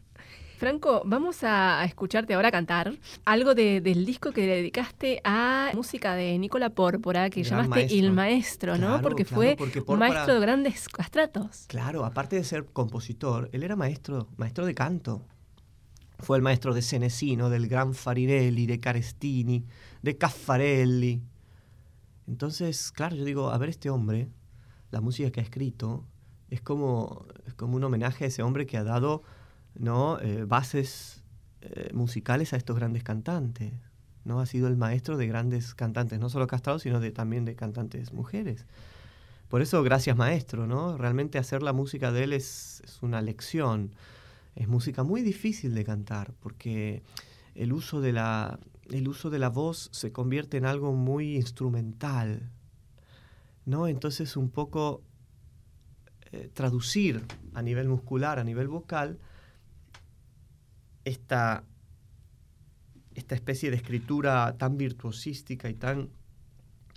[0.62, 2.94] Franco, vamos a escucharte ahora cantar
[3.26, 9.02] algo del disco que dedicaste a música de Nicola Pórpora, que llamaste El Maestro, ¿no?
[9.02, 9.58] porque fue
[9.98, 11.66] maestro de grandes castratos.
[11.68, 15.26] Claro, aparte de ser compositor, él era maestro, maestro de canto.
[16.20, 19.66] Fue el maestro de Senesino, del gran Farinelli, de Carestini,
[20.04, 21.24] de Caffarelli.
[22.28, 24.30] Entonces, claro, yo digo, a ver este hombre,
[24.92, 26.06] la música que ha escrito,
[26.52, 29.24] es como, es como un homenaje a ese hombre que ha dado
[29.76, 30.20] ¿no?
[30.20, 31.24] Eh, bases
[31.62, 33.74] eh, musicales a estos grandes cantantes.
[34.26, 34.40] ¿no?
[34.40, 38.14] Ha sido el maestro de grandes cantantes, no solo castrados, sino de, también de cantantes
[38.14, 38.66] mujeres.
[39.50, 40.98] Por eso, gracias maestro, ¿no?
[40.98, 43.92] Realmente hacer la música de él es, es una lección.
[44.56, 47.04] Es música muy difícil de cantar, porque
[47.56, 52.50] el uso de la, el uso de la voz se convierte en algo muy instrumental,
[53.66, 53.88] ¿no?
[53.88, 55.02] Entonces un poco
[56.32, 59.20] eh, traducir a nivel muscular, a nivel vocal,
[61.06, 61.64] esta,
[63.16, 66.10] esta especie de escritura tan virtuosística y tan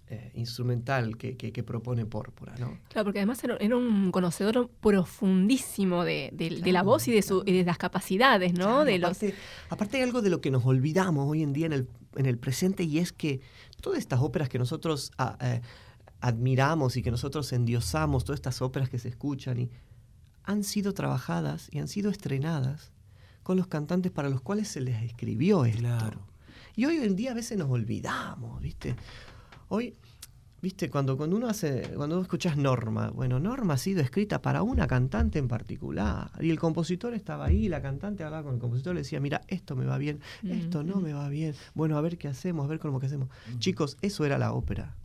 [0.06, 2.78] eh, instrumental que, propone Pórpora, ¿no?
[2.88, 6.30] Claro, porque además era, un conocedor profundísimo de,
[6.66, 8.84] la voz y de, su, de las capacidades, ¿no?
[8.84, 9.36] de aparte, los...
[9.70, 12.38] aparte hay algo de lo que nos olvidamos hoy en día en el, en el
[12.38, 13.40] presente y es que
[13.80, 15.62] todas estas óperas que nosotros ah, eh,
[16.20, 19.70] admiramos y que nosotros endiosamos, todas estas óperas que se escuchan, y
[20.42, 22.93] han sido trabajadas y han sido estrenadas
[23.44, 26.26] con los cantantes para los cuales se les escribió esto.
[26.74, 28.96] Y hoy en día a veces nos olvidamos, ¿viste?
[29.68, 29.94] Hoy,
[30.60, 34.86] viste, cuando, cuando uno hace, cuando escuchas Norma, bueno, Norma ha sido escrita para una
[34.88, 36.30] cantante en particular.
[36.40, 39.76] Y el compositor estaba ahí, la cantante hablaba con el compositor, le decía, mira, esto
[39.76, 41.54] me va bien, esto no me va bien.
[41.74, 43.28] Bueno, a ver qué hacemos, a ver cómo que hacemos.
[43.58, 44.96] Chicos, eso era la ópera.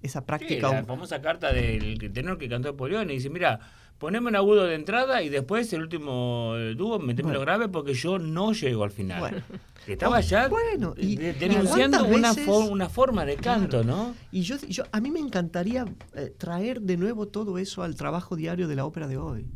[0.00, 0.72] Esa práctica.
[0.72, 3.60] la famosa carta del tenor que cantó Polión y dice, mira,
[4.00, 8.18] poneme un agudo de entrada y después el último dúo meteme lo grave porque yo
[8.18, 9.20] no llego al final.
[9.20, 9.42] Bueno.
[9.86, 14.14] Estaba ya bueno, y, denunciando una, una, forma de canto, ¿no?
[14.30, 15.84] Y yo, yo, a mí me encantaría
[16.14, 19.46] eh, traer de nuevo todo eso al trabajo diario de la ópera de hoy.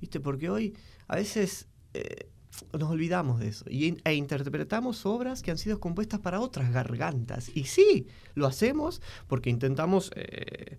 [0.00, 0.20] ¿Viste?
[0.20, 0.74] Porque hoy
[1.08, 2.30] a veces eh,
[2.72, 3.64] nos olvidamos de eso.
[3.68, 7.50] Y, e interpretamos obras que han sido compuestas para otras gargantas.
[7.54, 10.10] Y sí, lo hacemos porque intentamos...
[10.16, 10.76] Eh,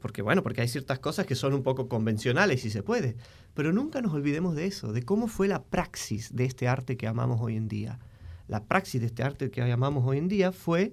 [0.00, 3.16] porque bueno, porque hay ciertas cosas que son un poco convencionales y se puede,
[3.54, 7.06] pero nunca nos olvidemos de eso, de cómo fue la praxis de este arte que
[7.06, 8.00] amamos hoy en día.
[8.48, 10.92] La praxis de este arte que llamamos hoy en día fue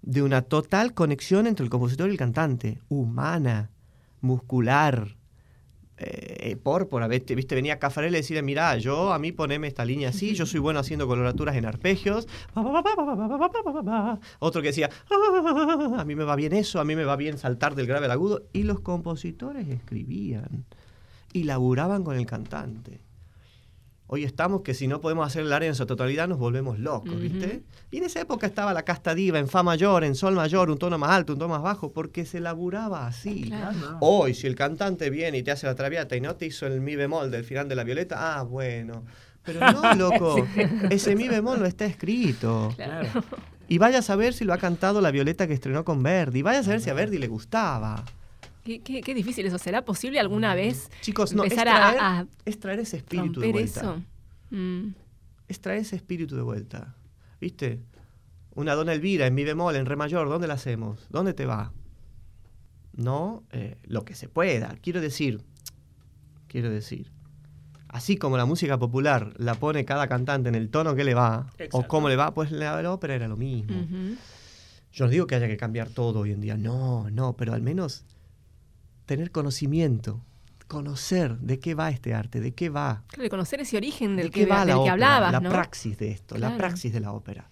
[0.00, 3.70] de una total conexión entre el compositor y el cantante, humana,
[4.20, 5.16] muscular,
[5.98, 7.34] eh, pórpora, ¿viste?
[7.34, 7.54] ¿viste?
[7.54, 10.80] Venía Cafarel y decirle, mira, yo a mí poneme esta línea así, yo soy bueno
[10.80, 12.26] haciendo coloraturas en arpegios.
[14.38, 14.90] Otro que decía,
[15.96, 18.12] a mí me va bien eso, a mí me va bien saltar del grave al
[18.12, 18.42] agudo.
[18.52, 20.64] Y los compositores escribían
[21.32, 23.00] y laburaban con el cantante.
[24.14, 27.18] Hoy estamos que si no podemos hacer el área en su totalidad nos volvemos locos,
[27.18, 27.62] ¿viste?
[27.90, 30.76] Y en esa época estaba la casta diva en fa mayor, en sol mayor, un
[30.76, 33.50] tono más alto, un tono más bajo, porque se laburaba así.
[34.00, 36.82] Hoy, si el cantante viene y te hace la traviata y no te hizo el
[36.82, 39.06] mi bemol del final de la violeta, ah, bueno.
[39.46, 40.46] Pero no, loco,
[40.90, 42.68] ese mi bemol no está escrito.
[43.66, 46.42] Y vaya a saber si lo ha cantado la Violeta que estrenó con Verdi.
[46.42, 48.04] Vaya a saber si a Verdi le gustaba.
[48.64, 49.58] Qué, difícil eso.
[49.58, 53.80] ¿Será posible alguna vez Chicos, no, empezar a, extraer ese espíritu de vuelta?
[53.80, 54.02] Eso?
[54.50, 54.94] Mm.
[55.48, 56.94] Extraer ese espíritu de vuelta.
[57.40, 57.80] ¿Viste?
[58.54, 61.06] Una dona Elvira en mi bemol, en re mayor, ¿dónde la hacemos?
[61.10, 61.72] ¿Dónde te va?
[62.94, 64.76] No, eh, lo que se pueda.
[64.80, 65.42] Quiero decir,
[66.46, 67.10] quiero decir,
[67.88, 71.46] así como la música popular la pone cada cantante en el tono que le va,
[71.72, 73.74] o cómo le va, pues la, ópera era lo mismo.
[74.92, 77.62] Yo no digo que haya que cambiar todo hoy en día, no, no, pero al
[77.62, 78.04] menos
[79.06, 80.24] tener conocimiento,
[80.68, 83.04] conocer de qué va este arte, de qué va.
[83.08, 85.32] Claro, conocer ese origen del, que, va que hablabas.
[85.32, 87.50] La praxis de esto, la praxis de la ópera.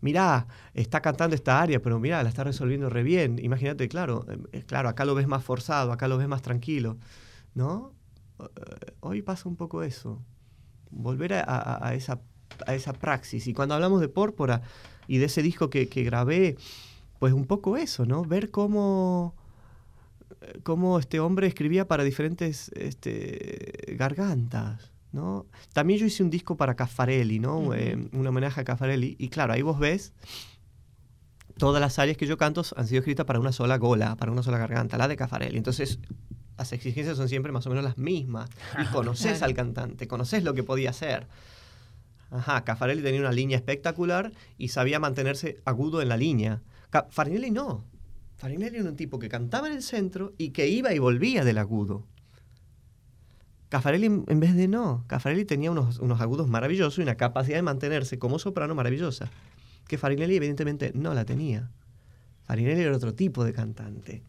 [0.00, 3.38] Mirá, está cantando esta área, pero mirá, la está resolviendo re bien.
[3.42, 6.96] Imagínate, claro, eh, claro, acá lo ves más forzado, acá lo ves más tranquilo.
[7.54, 7.92] ¿No?
[8.38, 10.22] Eh, hoy pasa un poco eso.
[10.90, 12.20] Volver a, esa,
[12.66, 13.46] a esa praxis.
[13.46, 14.62] Y cuando hablamos de Pórpora
[15.06, 16.56] y de ese disco que, que grabé,
[17.18, 18.24] pues un poco eso, ¿no?
[18.24, 19.36] Ver cómo
[20.62, 24.90] cómo este hombre escribía para diferentes este, gargantas.
[25.12, 25.46] ¿no?
[25.72, 27.74] También yo hice un disco para Caffarelli, ¿no?
[27.74, 29.16] Eh, un homenaje a Caffarelli.
[29.18, 30.12] Y claro, ahí vos ves,
[31.58, 34.42] todas las áreas que yo canto han sido escritas para una sola gola, para una
[34.42, 35.58] sola garganta, la de Caffarelli.
[35.58, 35.98] Entonces,
[36.56, 38.50] las exigencias son siempre más o menos las mismas.
[38.80, 41.26] Y conoces al cantante, conoces lo que podía hacer.
[42.30, 46.62] Ajá, Caffarelli tenía una línea espectacular y sabía mantenerse agudo en la línea.
[47.10, 47.84] Farinelli no.
[48.40, 51.58] Farinelli era un tipo que cantaba en el centro y que iba y volvía del
[51.58, 52.06] agudo.
[53.68, 55.04] Caffarelli en vez de no.
[55.08, 59.30] Caffarelli tenía unos, unos agudos maravillosos y una capacidad de mantenerse como soprano maravillosa,
[59.86, 61.70] que Farinelli evidentemente no la tenía.
[62.46, 64.22] Farinelli era otro tipo de cantante.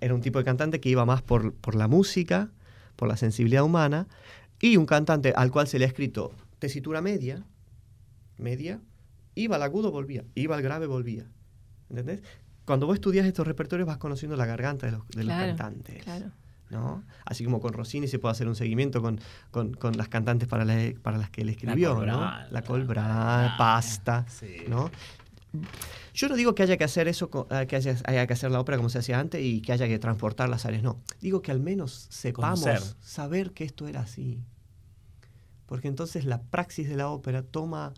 [0.00, 2.50] Era un tipo de cantante que iba más por, por la música,
[2.96, 4.08] por la sensibilidad humana,
[4.58, 7.44] y un cantante al cual se le ha escrito tesitura media,
[8.38, 8.80] media,
[9.34, 11.26] iba al agudo, volvía, iba al grave, volvía.
[11.90, 12.22] ¿Entendés?
[12.64, 16.04] Cuando vos estudias estos repertorios vas conociendo la garganta de los, cantantes.
[16.70, 17.04] ¿no?
[17.24, 20.64] Así como con Rossini se puede hacer un seguimiento con, con, las cantantes para,
[21.02, 22.30] para las que él escribió, ¿no?
[22.50, 24.26] La Colbrán, Pasta,
[24.68, 24.90] ¿no?
[26.14, 28.76] Yo no digo que haya que hacer eso, eh, que haya, que hacer la ópera
[28.76, 31.00] como se hacía antes y que haya que transportar las áreas, no.
[31.20, 34.40] Digo que al menos sepamos saber que esto era así.
[35.66, 37.94] Porque entonces la praxis de la ópera toma,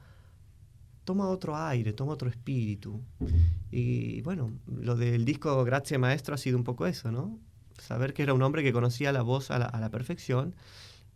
[1.06, 3.00] toma otro aire, toma otro espíritu.
[3.70, 7.38] Y bueno, lo del disco Grazie Maestro ha sido un poco eso, ¿no?
[7.78, 10.54] Saber que era un hombre que conocía la voz a la perfección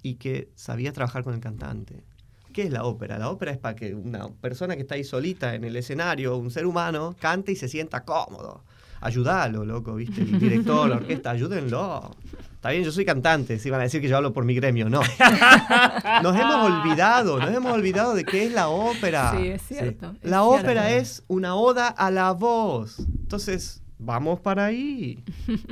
[0.03, 2.05] y que sabía trabajar con el cantante.
[2.53, 3.19] ¿Qué es la ópera?
[3.19, 6.51] La ópera es para que una persona que está ahí solita en el escenario, un
[6.51, 8.65] ser humano, cante y se sienta cómodo.
[9.01, 10.21] Ayúdalo, loco, ¿viste?
[10.21, 12.17] El director, la orquesta, ayúdenlo.
[12.55, 14.91] Está bien, yo soy cantante, si van a decir que yo hablo por mi gremio,
[14.91, 15.01] no.
[16.23, 19.35] Nos hemos olvidado, nos hemos olvidado de qué es la ópera.
[19.35, 20.15] Sí, es cierto.
[20.23, 22.99] la ópera es una oda a la voz.
[22.99, 25.25] Entonces, vamos para ahí.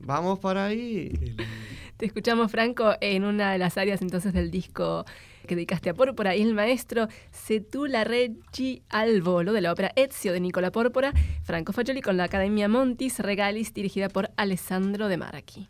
[0.00, 1.36] Vamos para ahí.
[1.96, 5.04] Te escuchamos, Franco, en una de las áreas entonces del disco
[5.46, 10.32] que dedicaste a Pórpora y el maestro Setula Reggi al volo de la ópera Ezio
[10.32, 15.68] de Nicola Pórpora, Franco Fagioli con la Academia Montis Regalis dirigida por Alessandro De Marchi.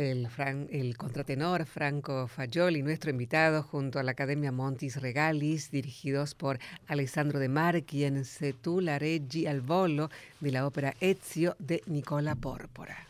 [0.00, 0.30] El,
[0.70, 7.38] el, contratenor Franco Fagioli, nuestro invitado, junto a la Academia Montis Regalis, dirigidos por Alessandro
[7.38, 8.24] De Marchi en
[8.80, 10.08] la Reggi al Volo
[10.40, 13.09] de la ópera Ezio de Nicola Pórpora.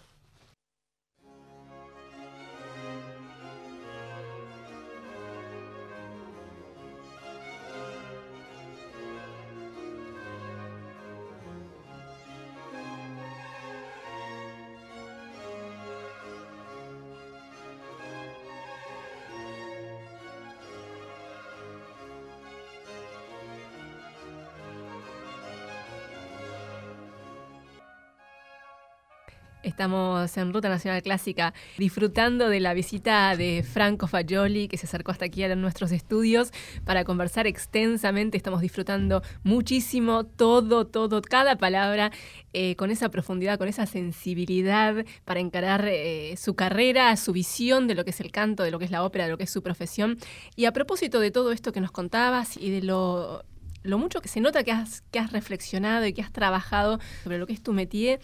[29.62, 35.12] Estamos en Ruta Nacional Clásica disfrutando de la visita de Franco Fagioli que se acercó
[35.12, 36.50] hasta aquí a nuestros estudios
[36.84, 38.38] para conversar extensamente.
[38.38, 42.10] Estamos disfrutando muchísimo todo, todo, cada palabra
[42.54, 47.94] eh, con esa profundidad, con esa sensibilidad para encarar eh, su carrera, su visión de
[47.94, 49.50] lo que es el canto, de lo que es la ópera, de lo que es
[49.50, 50.16] su profesión.
[50.56, 53.44] Y a propósito de todo esto que nos contabas y de lo,
[53.82, 57.38] lo mucho que se nota que has, que has reflexionado y que has trabajado sobre
[57.38, 58.20] lo que es tu métier,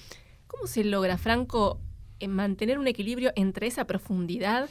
[0.47, 1.80] ¿Cómo se logra, Franco,
[2.26, 4.68] mantener un equilibrio entre esa profundidad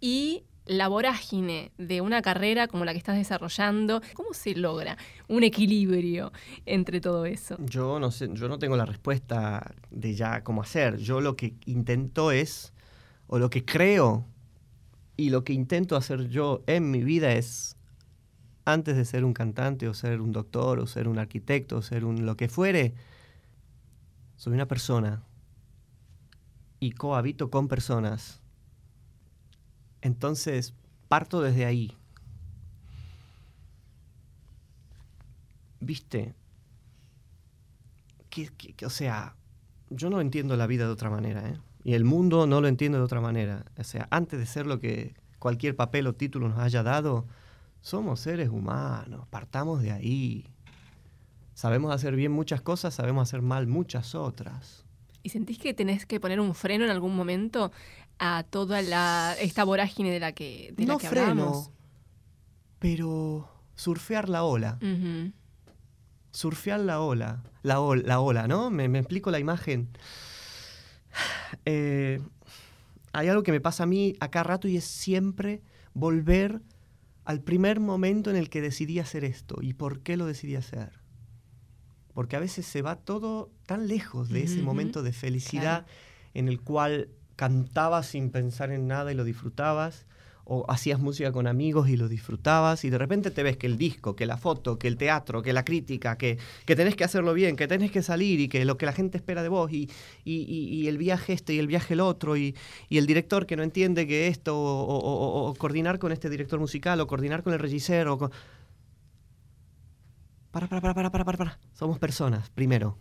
[0.00, 4.00] y la vorágine de una carrera como la que estás desarrollando?
[4.14, 4.96] ¿Cómo se logra
[5.28, 6.32] un equilibrio
[6.66, 7.56] entre todo eso?
[7.60, 10.98] Yo no sé, yo no tengo la respuesta de ya cómo hacer.
[10.98, 12.72] Yo lo que intento es,
[13.26, 14.26] o lo que creo
[15.16, 17.76] y lo que intento hacer yo en mi vida es,
[18.64, 22.04] antes de ser un cantante o ser un doctor o ser un arquitecto o ser
[22.04, 22.94] un lo que fuere,
[24.42, 25.22] soy una persona
[26.80, 28.42] y cohabito con personas.
[30.00, 30.74] Entonces,
[31.06, 31.96] parto desde ahí.
[35.78, 36.34] ¿Viste?
[38.30, 38.50] Que,
[38.84, 39.36] o sea,
[39.90, 41.60] yo no entiendo la vida de otra manera, ¿eh?
[41.84, 43.66] Y el mundo no lo entiendo de otra manera.
[43.78, 47.28] O sea, antes de ser lo que cualquier papel o título nos haya dado,
[47.80, 50.51] somos seres humanos, partamos de ahí.
[51.62, 54.84] Sabemos hacer bien muchas cosas, sabemos hacer mal muchas otras.
[55.22, 57.70] ¿Y sentís que tenés que poner un freno en algún momento
[58.18, 61.72] a toda la, esta vorágine de la que, de no la que freno,
[62.80, 64.80] pero surfear la ola.
[66.32, 67.44] Surfear la ola.
[67.62, 68.68] La, la ola, ¿no?
[68.72, 69.88] Me, explico la imagen.
[71.64, 72.20] Eh,
[73.12, 75.60] hay algo que me pasa a mí acá rato y es siempre
[75.94, 76.60] volver
[77.24, 81.01] al primer momento en el que decidí hacer esto y por qué lo decidí hacer
[82.14, 85.86] porque a veces se va todo tan lejos de ese momento de felicidad
[86.34, 90.06] en el cual cantabas sin pensar en nada y lo disfrutabas,
[90.44, 93.78] o hacías música con amigos y lo disfrutabas, y de repente te ves que el
[93.78, 97.32] disco, que la foto, que el teatro, que la crítica, que, que tenés que hacerlo
[97.32, 99.88] bien, que tenés que salir y que lo que la gente espera de vos, y,
[100.24, 102.56] y, el viaje este y el viaje el otro, y,
[102.90, 107.42] el director que no entiende que esto, o, coordinar con este director musical, o coordinar
[107.42, 108.30] con el regisseur, o
[110.52, 112.98] para, para, para, para, para, para, Somos personas, primero.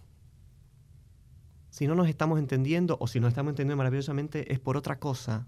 [1.70, 5.48] Si no nos estamos entendiendo, o si nos estamos entendiendo maravillosamente, es por otra cosa.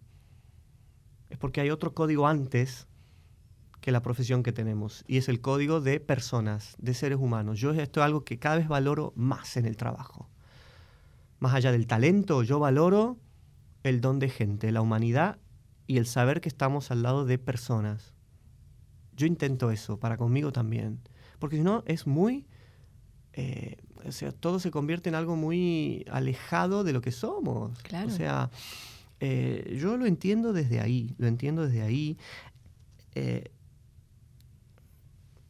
[1.29, 2.87] Es porque hay otro código antes
[3.79, 5.05] que la profesión que tenemos.
[5.07, 7.59] Y es el código de personas, de seres humanos.
[7.59, 10.29] Yo esto es algo que cada vez valoro más en el trabajo.
[11.39, 13.17] Más allá del talento, yo valoro
[13.83, 15.39] el don de gente, la humanidad
[15.87, 18.13] y el saber que estamos al lado de personas.
[19.15, 20.99] Yo intento eso, para conmigo también
[21.43, 22.47] porque si no es muy...
[23.33, 23.75] Eh,
[24.05, 27.77] o sea, todo se convierte en algo muy alejado de lo que somos.
[27.77, 28.49] O sea,
[29.19, 32.17] eh, yo lo entiendo desde ahí, lo entiendo desde ahí.
[33.15, 33.51] Eh,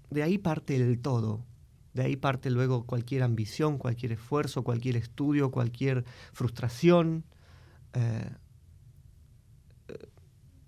[0.10, 1.46] de ahí parte el todo.
[1.94, 7.24] De ahí parte luego cualquier ambición, cualquier esfuerzo, cualquier estudio, cualquier frustración.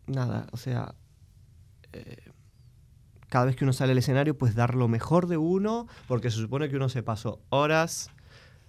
[0.05, 0.93] nada, o sea,
[3.35, 6.37] cada vez que uno sale al escenario, pues dar lo mejor de uno, porque se
[6.37, 8.09] supone que uno se pasó horas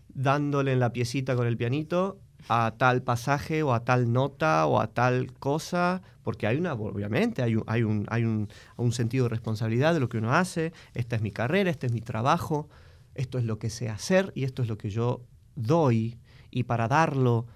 [0.09, 4.81] dándole en la piecita con el pianito a tal pasaje o a tal nota o
[4.81, 9.27] a tal cosa, porque hay una, obviamente, hay un, hay un, hay un, un sentido
[9.27, 12.69] de responsabilidad de lo que uno hace, esta es mi carrera, este es mi trabajo,
[13.15, 15.21] esto es lo que sé hacer y esto es lo que yo
[15.55, 16.19] doy,
[16.51, 17.47] y para darlo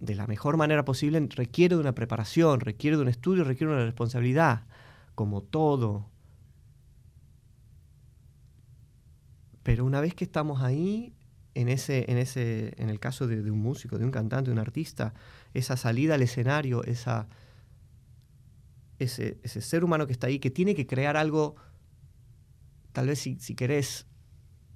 [0.00, 3.76] de la mejor manera posible requiere de una preparación, requiere de un estudio, requiere de
[3.76, 4.62] una responsabilidad
[5.18, 6.08] como todo.
[9.64, 11.12] Pero una vez que estamos ahí,
[11.56, 14.60] en, ese, en, ese, en el caso de, un músico, de un cantante, de un
[14.60, 15.14] artista,
[15.54, 17.26] esa salida al escenario, esa,
[19.00, 21.56] ese, ser humano que está ahí, que tiene que crear algo,
[22.92, 24.06] tal vez si, si querés,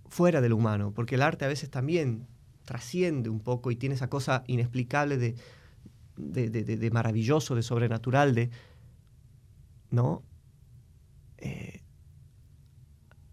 [0.08, 2.26] fuera del humano, porque el arte a veces también
[2.64, 5.36] trasciende un poco y tiene esa cosa inexplicable de
[6.16, 8.50] de, maravilloso, de sobrenatural, de...
[9.90, 10.22] ¿No?
[11.42, 11.82] Eh,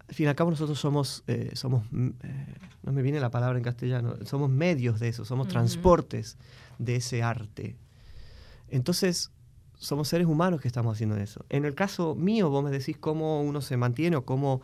[0.07, 3.30] al fin y al cabo nosotros somos, eh, somos mm, eh, no me viene la
[3.30, 6.38] palabra en castellano, somos medios de eso, somos transportes
[6.80, 7.78] de ese arte.
[8.68, 9.32] Entonces,
[9.78, 11.45] somos seres humanos que estamos haciendo eso.
[11.49, 14.62] En el caso mío, vos me decís cómo uno se mantiene o cómo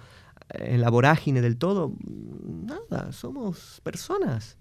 [0.49, 1.93] en la vorágine del todo,
[2.43, 4.57] nada, somos personas.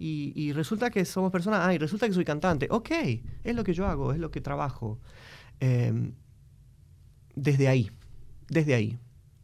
[0.00, 2.68] Y, resulta que somos personas, ah, y resulta que soy cantante.
[2.70, 2.90] Ok,
[3.42, 5.00] es lo que yo hago, es lo que trabajo.
[5.58, 6.12] Em,
[7.34, 7.90] desde ahí,
[8.48, 8.98] desde ahí.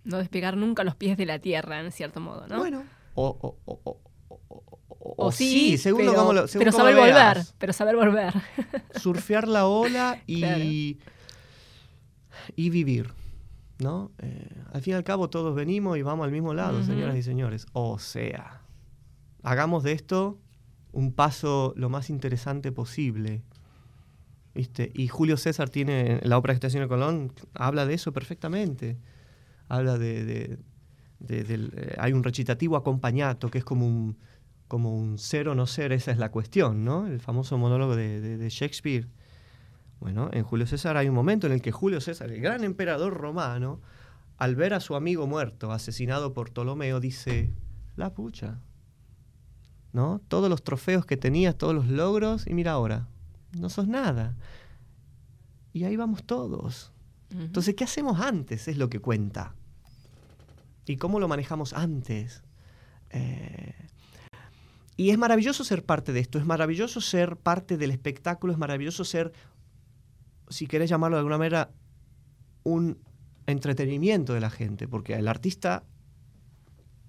[0.05, 2.59] No despegar nunca los pies de la tierra, en cierto modo, ¿no?
[2.59, 2.85] Bueno,
[3.15, 3.99] o, o,
[5.17, 8.35] o, sí, según pero, lo, pero saber volver, pero saber volver.
[9.01, 10.99] Surfear la ola y,
[12.57, 13.13] y vivir,
[13.79, 14.11] ¿no?
[14.19, 17.23] Eh, al fin y al cabo todos venimos y vamos al mismo lado, señoras y
[17.23, 17.67] señores.
[17.73, 18.63] O sea,
[19.43, 20.39] hagamos de esto
[20.93, 23.43] un paso lo más interesante posible.
[24.55, 28.99] Y Julio César tiene, la que está haciendo Colón, habla de eso perfectamente.
[29.69, 30.59] Habla de...
[31.29, 34.17] Eh, hay un recitativo acompañato, que es como un,
[34.69, 37.07] como un ser o no ser, esa es la cuestión, ¿no?
[37.07, 39.09] El famoso monólogo de, Shakespeare.
[40.01, 43.15] Bueno, en Julio César hay un momento en el que Julio César, el gran emperador
[43.15, 43.81] romano,
[44.37, 47.55] al ver a su amigo muerto, asesinado por Ptolomeo, dice,
[47.97, 48.61] la pucha,
[49.93, 50.21] ¿no?
[50.29, 53.09] Todos los trofeos que tenías, todos los logros, y mira ahora,
[53.57, 54.37] no sos nada.
[55.73, 56.93] Y ahí vamos todos.
[57.31, 58.69] Entonces, ¿qué hacemos antes?
[58.69, 59.55] Es lo que cuenta.
[60.87, 62.45] ¿Y cómo lo manejamos antes?
[63.11, 63.75] Eh,
[64.97, 69.05] y es maravilloso ser parte de esto, es maravilloso ser parte del espectáculo, es maravilloso
[69.05, 69.33] ser,
[70.49, 71.71] si querés llamarlo de alguna manera,
[72.63, 72.99] un
[73.47, 75.83] entretenimiento de la gente, porque el artista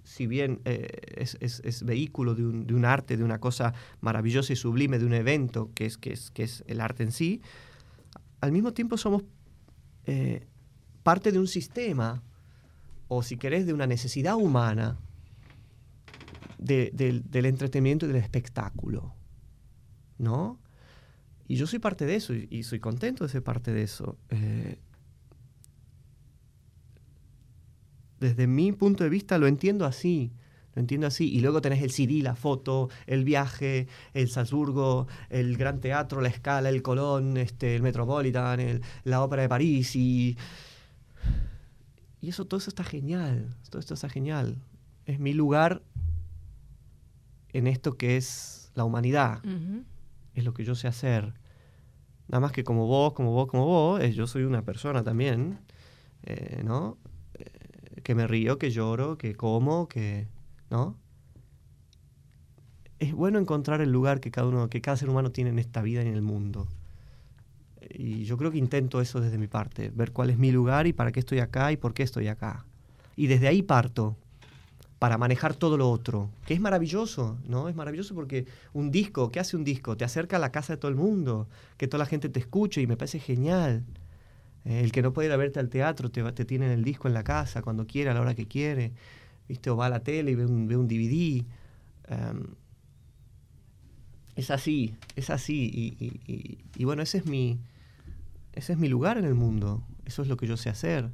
[0.06, 0.88] si bien eh,
[1.18, 5.86] es, vehículo de un, arte, de una cosa maravillosa y sublime, de un evento que
[5.86, 7.42] es, que es, que es el arte en sí,
[8.40, 9.24] al mismo tiempo somos
[10.06, 10.46] eh,
[11.04, 12.24] parte de un sistema,
[13.08, 14.98] o si querés, de una necesidad humana
[16.58, 19.14] del entretenimiento y del espectáculo.
[20.18, 20.60] ¿No?
[21.48, 24.18] Y yo soy parte de eso y, soy contento de ser parte de eso.
[24.30, 24.80] Eh,
[28.20, 30.32] desde mi punto de vista lo entiendo así.
[30.74, 31.34] Lo entiendo así.
[31.34, 36.28] Y luego tenés el CD, la foto, el viaje, el Salzburgo, el Gran Teatro, la
[36.28, 39.96] Escala, el Colón, este, el Metropolitan, la Ópera de París.
[39.96, 40.38] Y,
[42.22, 43.56] y eso, todo eso está genial.
[43.70, 44.58] Todo esto está genial.
[45.06, 45.82] Es mi lugar
[47.54, 49.42] en esto que es la humanidad.
[50.34, 51.34] Es lo que yo sé hacer.
[52.28, 55.60] Nada más que como vos, como vos, como vos, yo soy una persona también,
[56.24, 56.98] eh, ¿no?
[58.06, 60.28] Que me río, que lloro, que como, que.
[60.70, 60.96] ¿No?
[63.00, 65.82] Es bueno encontrar el lugar que cada uno, que cada ser humano tiene en esta
[65.82, 66.68] vida y en el mundo.
[67.90, 70.94] Y yo creo que intento eso desde mi parte, ver cuál es mi lugar y
[70.94, 72.64] para qué estoy acá y por qué estoy acá.
[73.16, 74.16] Y desde ahí parto
[75.00, 77.70] para manejar todo lo otro, que es maravilloso, ¿no?
[77.70, 79.98] Es maravilloso porque un disco, ¿qué hace un disco?
[79.98, 81.48] Te acerca a la casa de todo el mundo,
[81.78, 83.84] que toda la gente te escuche y me parece genial.
[84.66, 87.08] Eh, el que no puede ir a verte al teatro te, te tiene el disco
[87.08, 88.92] en la casa cuando quiere, a la hora que quiere.
[89.48, 89.70] ¿Viste?
[89.70, 91.46] O va a la tele y ve un, ve un DVD.
[92.08, 92.48] Em,
[94.36, 95.96] es así, es así.
[96.76, 97.60] Y, bueno, ese es, mi,
[98.54, 99.84] ese es mi lugar en el mundo.
[100.06, 101.12] Eso es lo que yo sé hacer.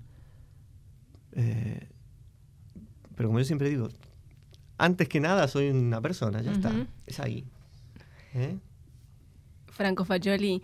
[1.33, 1.87] Eh,
[3.15, 3.89] pero como yo siempre digo,
[4.77, 6.87] antes que nada soy una persona, ya está.
[7.05, 7.45] Es ahí.
[8.33, 8.57] ¿Eh?
[9.67, 10.63] Franco Fagioli,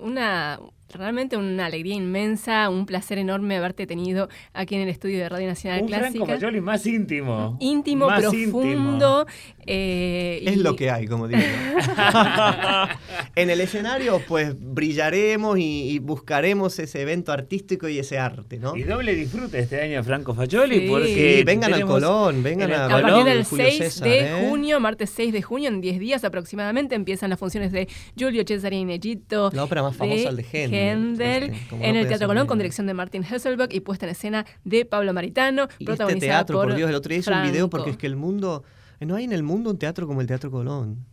[0.00, 0.60] una,
[0.94, 5.46] Realmente una alegría inmensa, un placer enorme haberte tenido aquí en el estudio de Radio
[5.46, 6.24] Nacional un Clásica.
[6.24, 7.58] Franco Mayoli más íntimo.
[7.60, 9.26] Íntimo, profundo.
[9.66, 11.42] Eh, es lo que hay, como digo.
[13.34, 18.74] en el escenario, pues brillaremos y, buscaremos ese evento artístico y ese arte, ¿no?
[18.74, 21.42] Y doble disfrute este año Franco Fagioli, porque.
[21.44, 24.48] vengan al Colón, vengan a, a partir del 6 de ¿eh?
[24.48, 28.94] junio, martes 6 de junio, en 10 días aproximadamente, empiezan las funciones de Julio Cesarini
[28.94, 29.50] Egipto.
[29.52, 33.72] La ópera más famosa de Gente en el Teatro Colón con dirección de Martin Hesselbeck
[33.72, 37.18] y puesta en escena de Pablo Maritano, y este teatro, por, Dios, el otro día
[37.18, 38.64] hice un video porque es que el mundo,
[39.00, 41.04] no hay en el mundo un teatro como el Teatro Colón.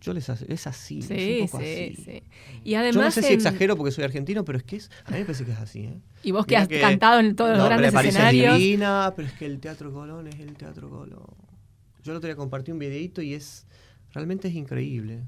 [0.00, 2.02] Yo les es así, sí, es un poco sí, así.
[2.04, 2.22] Sí.
[2.64, 5.12] Y además Yo no sé si exagero porque soy argentino, pero es que es, a
[5.12, 5.84] mí me parece que es así.
[5.84, 6.00] ¿eh?
[6.24, 8.54] Y vos que has cantado en todos los grandes París escenarios.
[8.54, 11.24] Es divina, pero es que el Teatro Colón es el Teatro Colón.
[12.02, 13.64] Yo el otro día compartí un videito y es
[14.12, 15.22] realmente es increíble.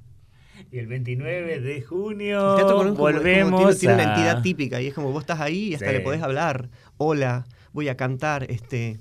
[0.71, 5.41] Y el 29 de junio volvemos tiene, una entidad típica y es como vos estás
[5.41, 6.69] ahí y hasta le podés hablar.
[6.97, 9.01] Hola, voy a cantar este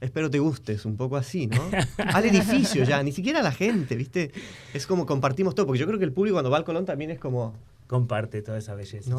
[0.00, 1.60] espero te gustes, un poco así, ¿no?
[1.98, 4.30] Al edificio ya, ni siquiera a la gente, ¿viste?
[4.74, 7.10] Es como compartimos todo, porque yo creo que el público cuando va al Colón también
[7.10, 7.54] es como...
[7.86, 9.14] Comparte toda esa belleza.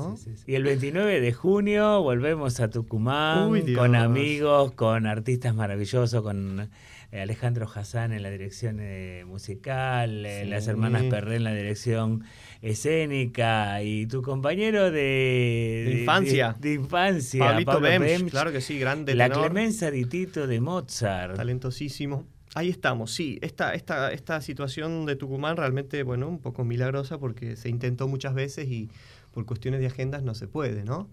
[0.45, 6.69] Y el 29 de junio volvemos a Tucumán con amigos, con artistas maravillosos, con
[7.11, 12.23] Alejandro Hassan en la dirección eh, musical, eh, las hermanas Perré en la dirección
[12.61, 16.55] escénica y tu compañero de, infancia.
[16.59, 21.35] De, infancia, Pablito Pablo claro que sí, grande La Clemenza di de Mozart.
[21.35, 22.25] Talentosísimo.
[22.55, 23.37] Ahí estamos, sí.
[23.41, 28.33] Esta, esta, esta situación de Tucumán realmente, bueno, un poco milagrosa porque se intentó muchas
[28.33, 28.89] veces y
[29.31, 31.07] por cuestiones de agendas no se puede, ¿no?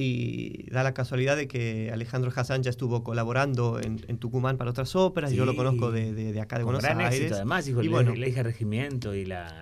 [0.00, 4.94] Y da la casualidad de que Alejandro Hassan ya estuvo colaborando en, Tucumán para otras
[4.94, 7.16] óperas, yo lo conozco de, de, acá de Buenos gran Aires.
[7.16, 9.60] Éxito, además, hijo, y bueno, le, hija Regimiento y la...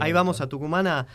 [0.00, 1.06] Ahí vamos a Tucumán a,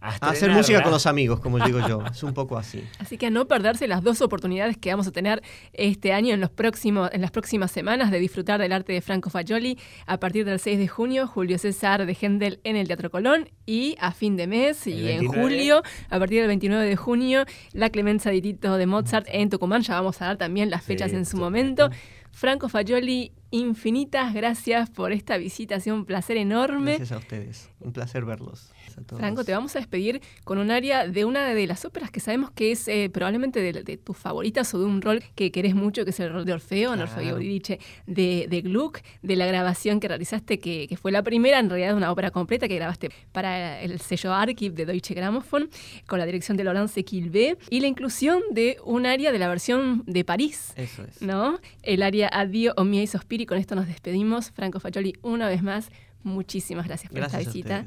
[0.00, 2.02] hacer música con los amigos, como digo yo.
[2.10, 2.84] Es un poco así.
[2.98, 5.42] Así que a no perderse las dos oportunidades que vamos a tener
[5.72, 9.30] este año en, los próximos, en las próximas semanas de disfrutar del arte de Franco
[9.30, 13.50] Fagioli a partir del 6 de junio, Julio César de Händel en el Teatro Colón
[13.66, 17.90] y a fin de mes y en julio, a partir del 29 de junio, la
[17.90, 19.82] Clemenza de Tito de Mozart en Tucumán.
[19.82, 21.90] Ya vamos a dar también las fechas en su momento.
[22.32, 26.96] Franco Fagioli, infinitas gracias por esta visita, ha sido un placer enorme.
[26.96, 28.72] Gracias a ustedes, un placer verlos.
[29.06, 32.50] Franco, te vamos a despedir con un área de una de las óperas que sabemos
[32.50, 36.10] que es eh, probablemente de, tus favoritas o de un rol que querés mucho, que
[36.10, 40.08] es el rol de Orfeo, en Orfeo Eurídice de, de, Gluck, de la grabación que
[40.08, 44.00] realizaste, que, fue la primera, en realidad, de una ópera completa que grabaste para el
[44.00, 45.70] sello Archive de Deutsche Grammophon,
[46.06, 50.02] con la dirección de Laurence Quilvé, y la inclusión de un área de la versión
[50.06, 50.72] de París.
[50.76, 51.22] Eso es.
[51.22, 51.60] ¿No?
[51.82, 53.46] El área Adio o y Sospiri.
[53.46, 54.50] Con esto nos despedimos.
[54.50, 55.90] Franco Faccioli, una vez más,
[56.22, 57.84] muchísimas gracias por esta visita.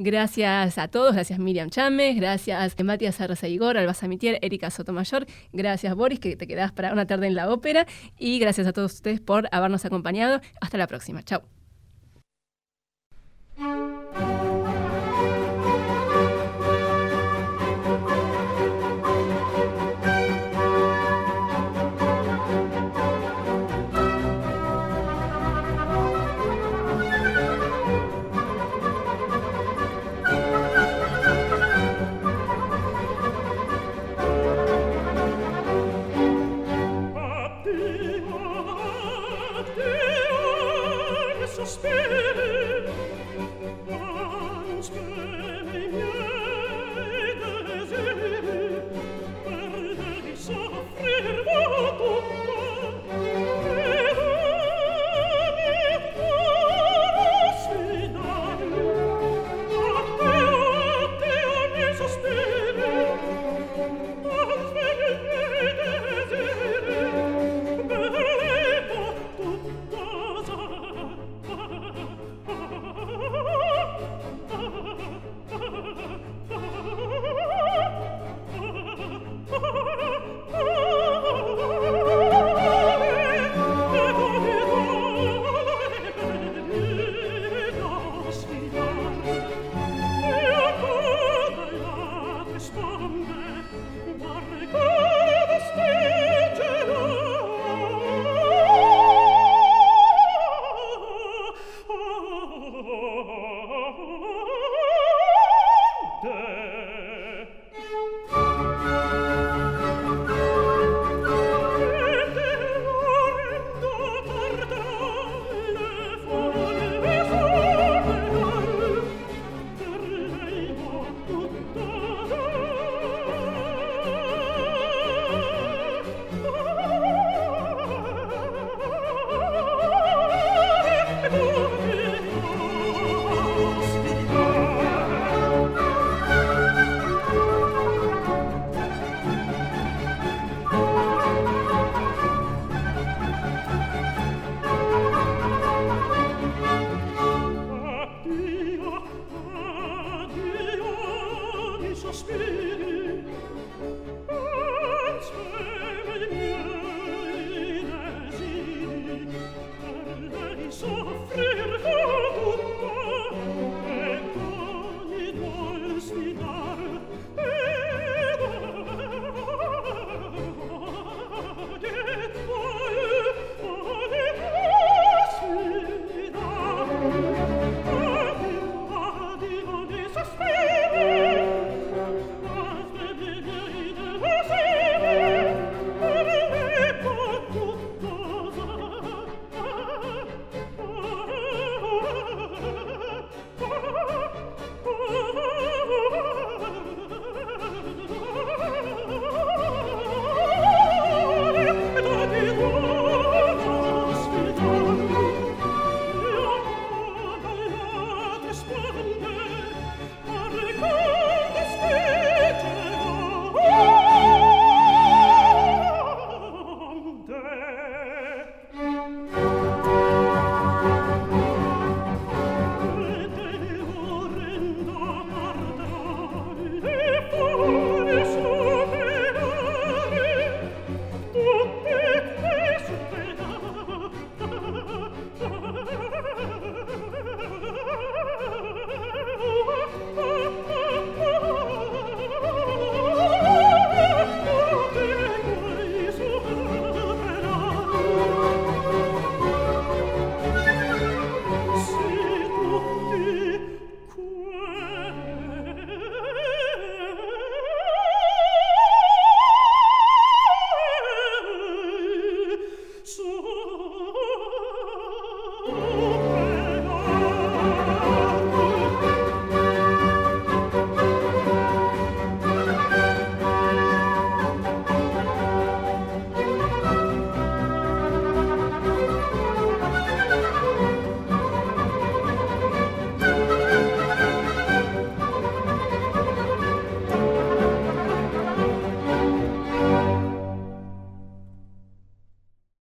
[0.00, 5.26] Gracias a todos, gracias Miriam Chames, gracias eh, Matías Arroza Igor, Alba Samitier, Erika Sotomayor,
[5.52, 7.84] gracias Boris, que te quedás para una tarde en la ópera,
[8.16, 10.40] y gracias a todos ustedes por habernos acompañado.
[10.60, 11.42] Hasta la próxima, chao.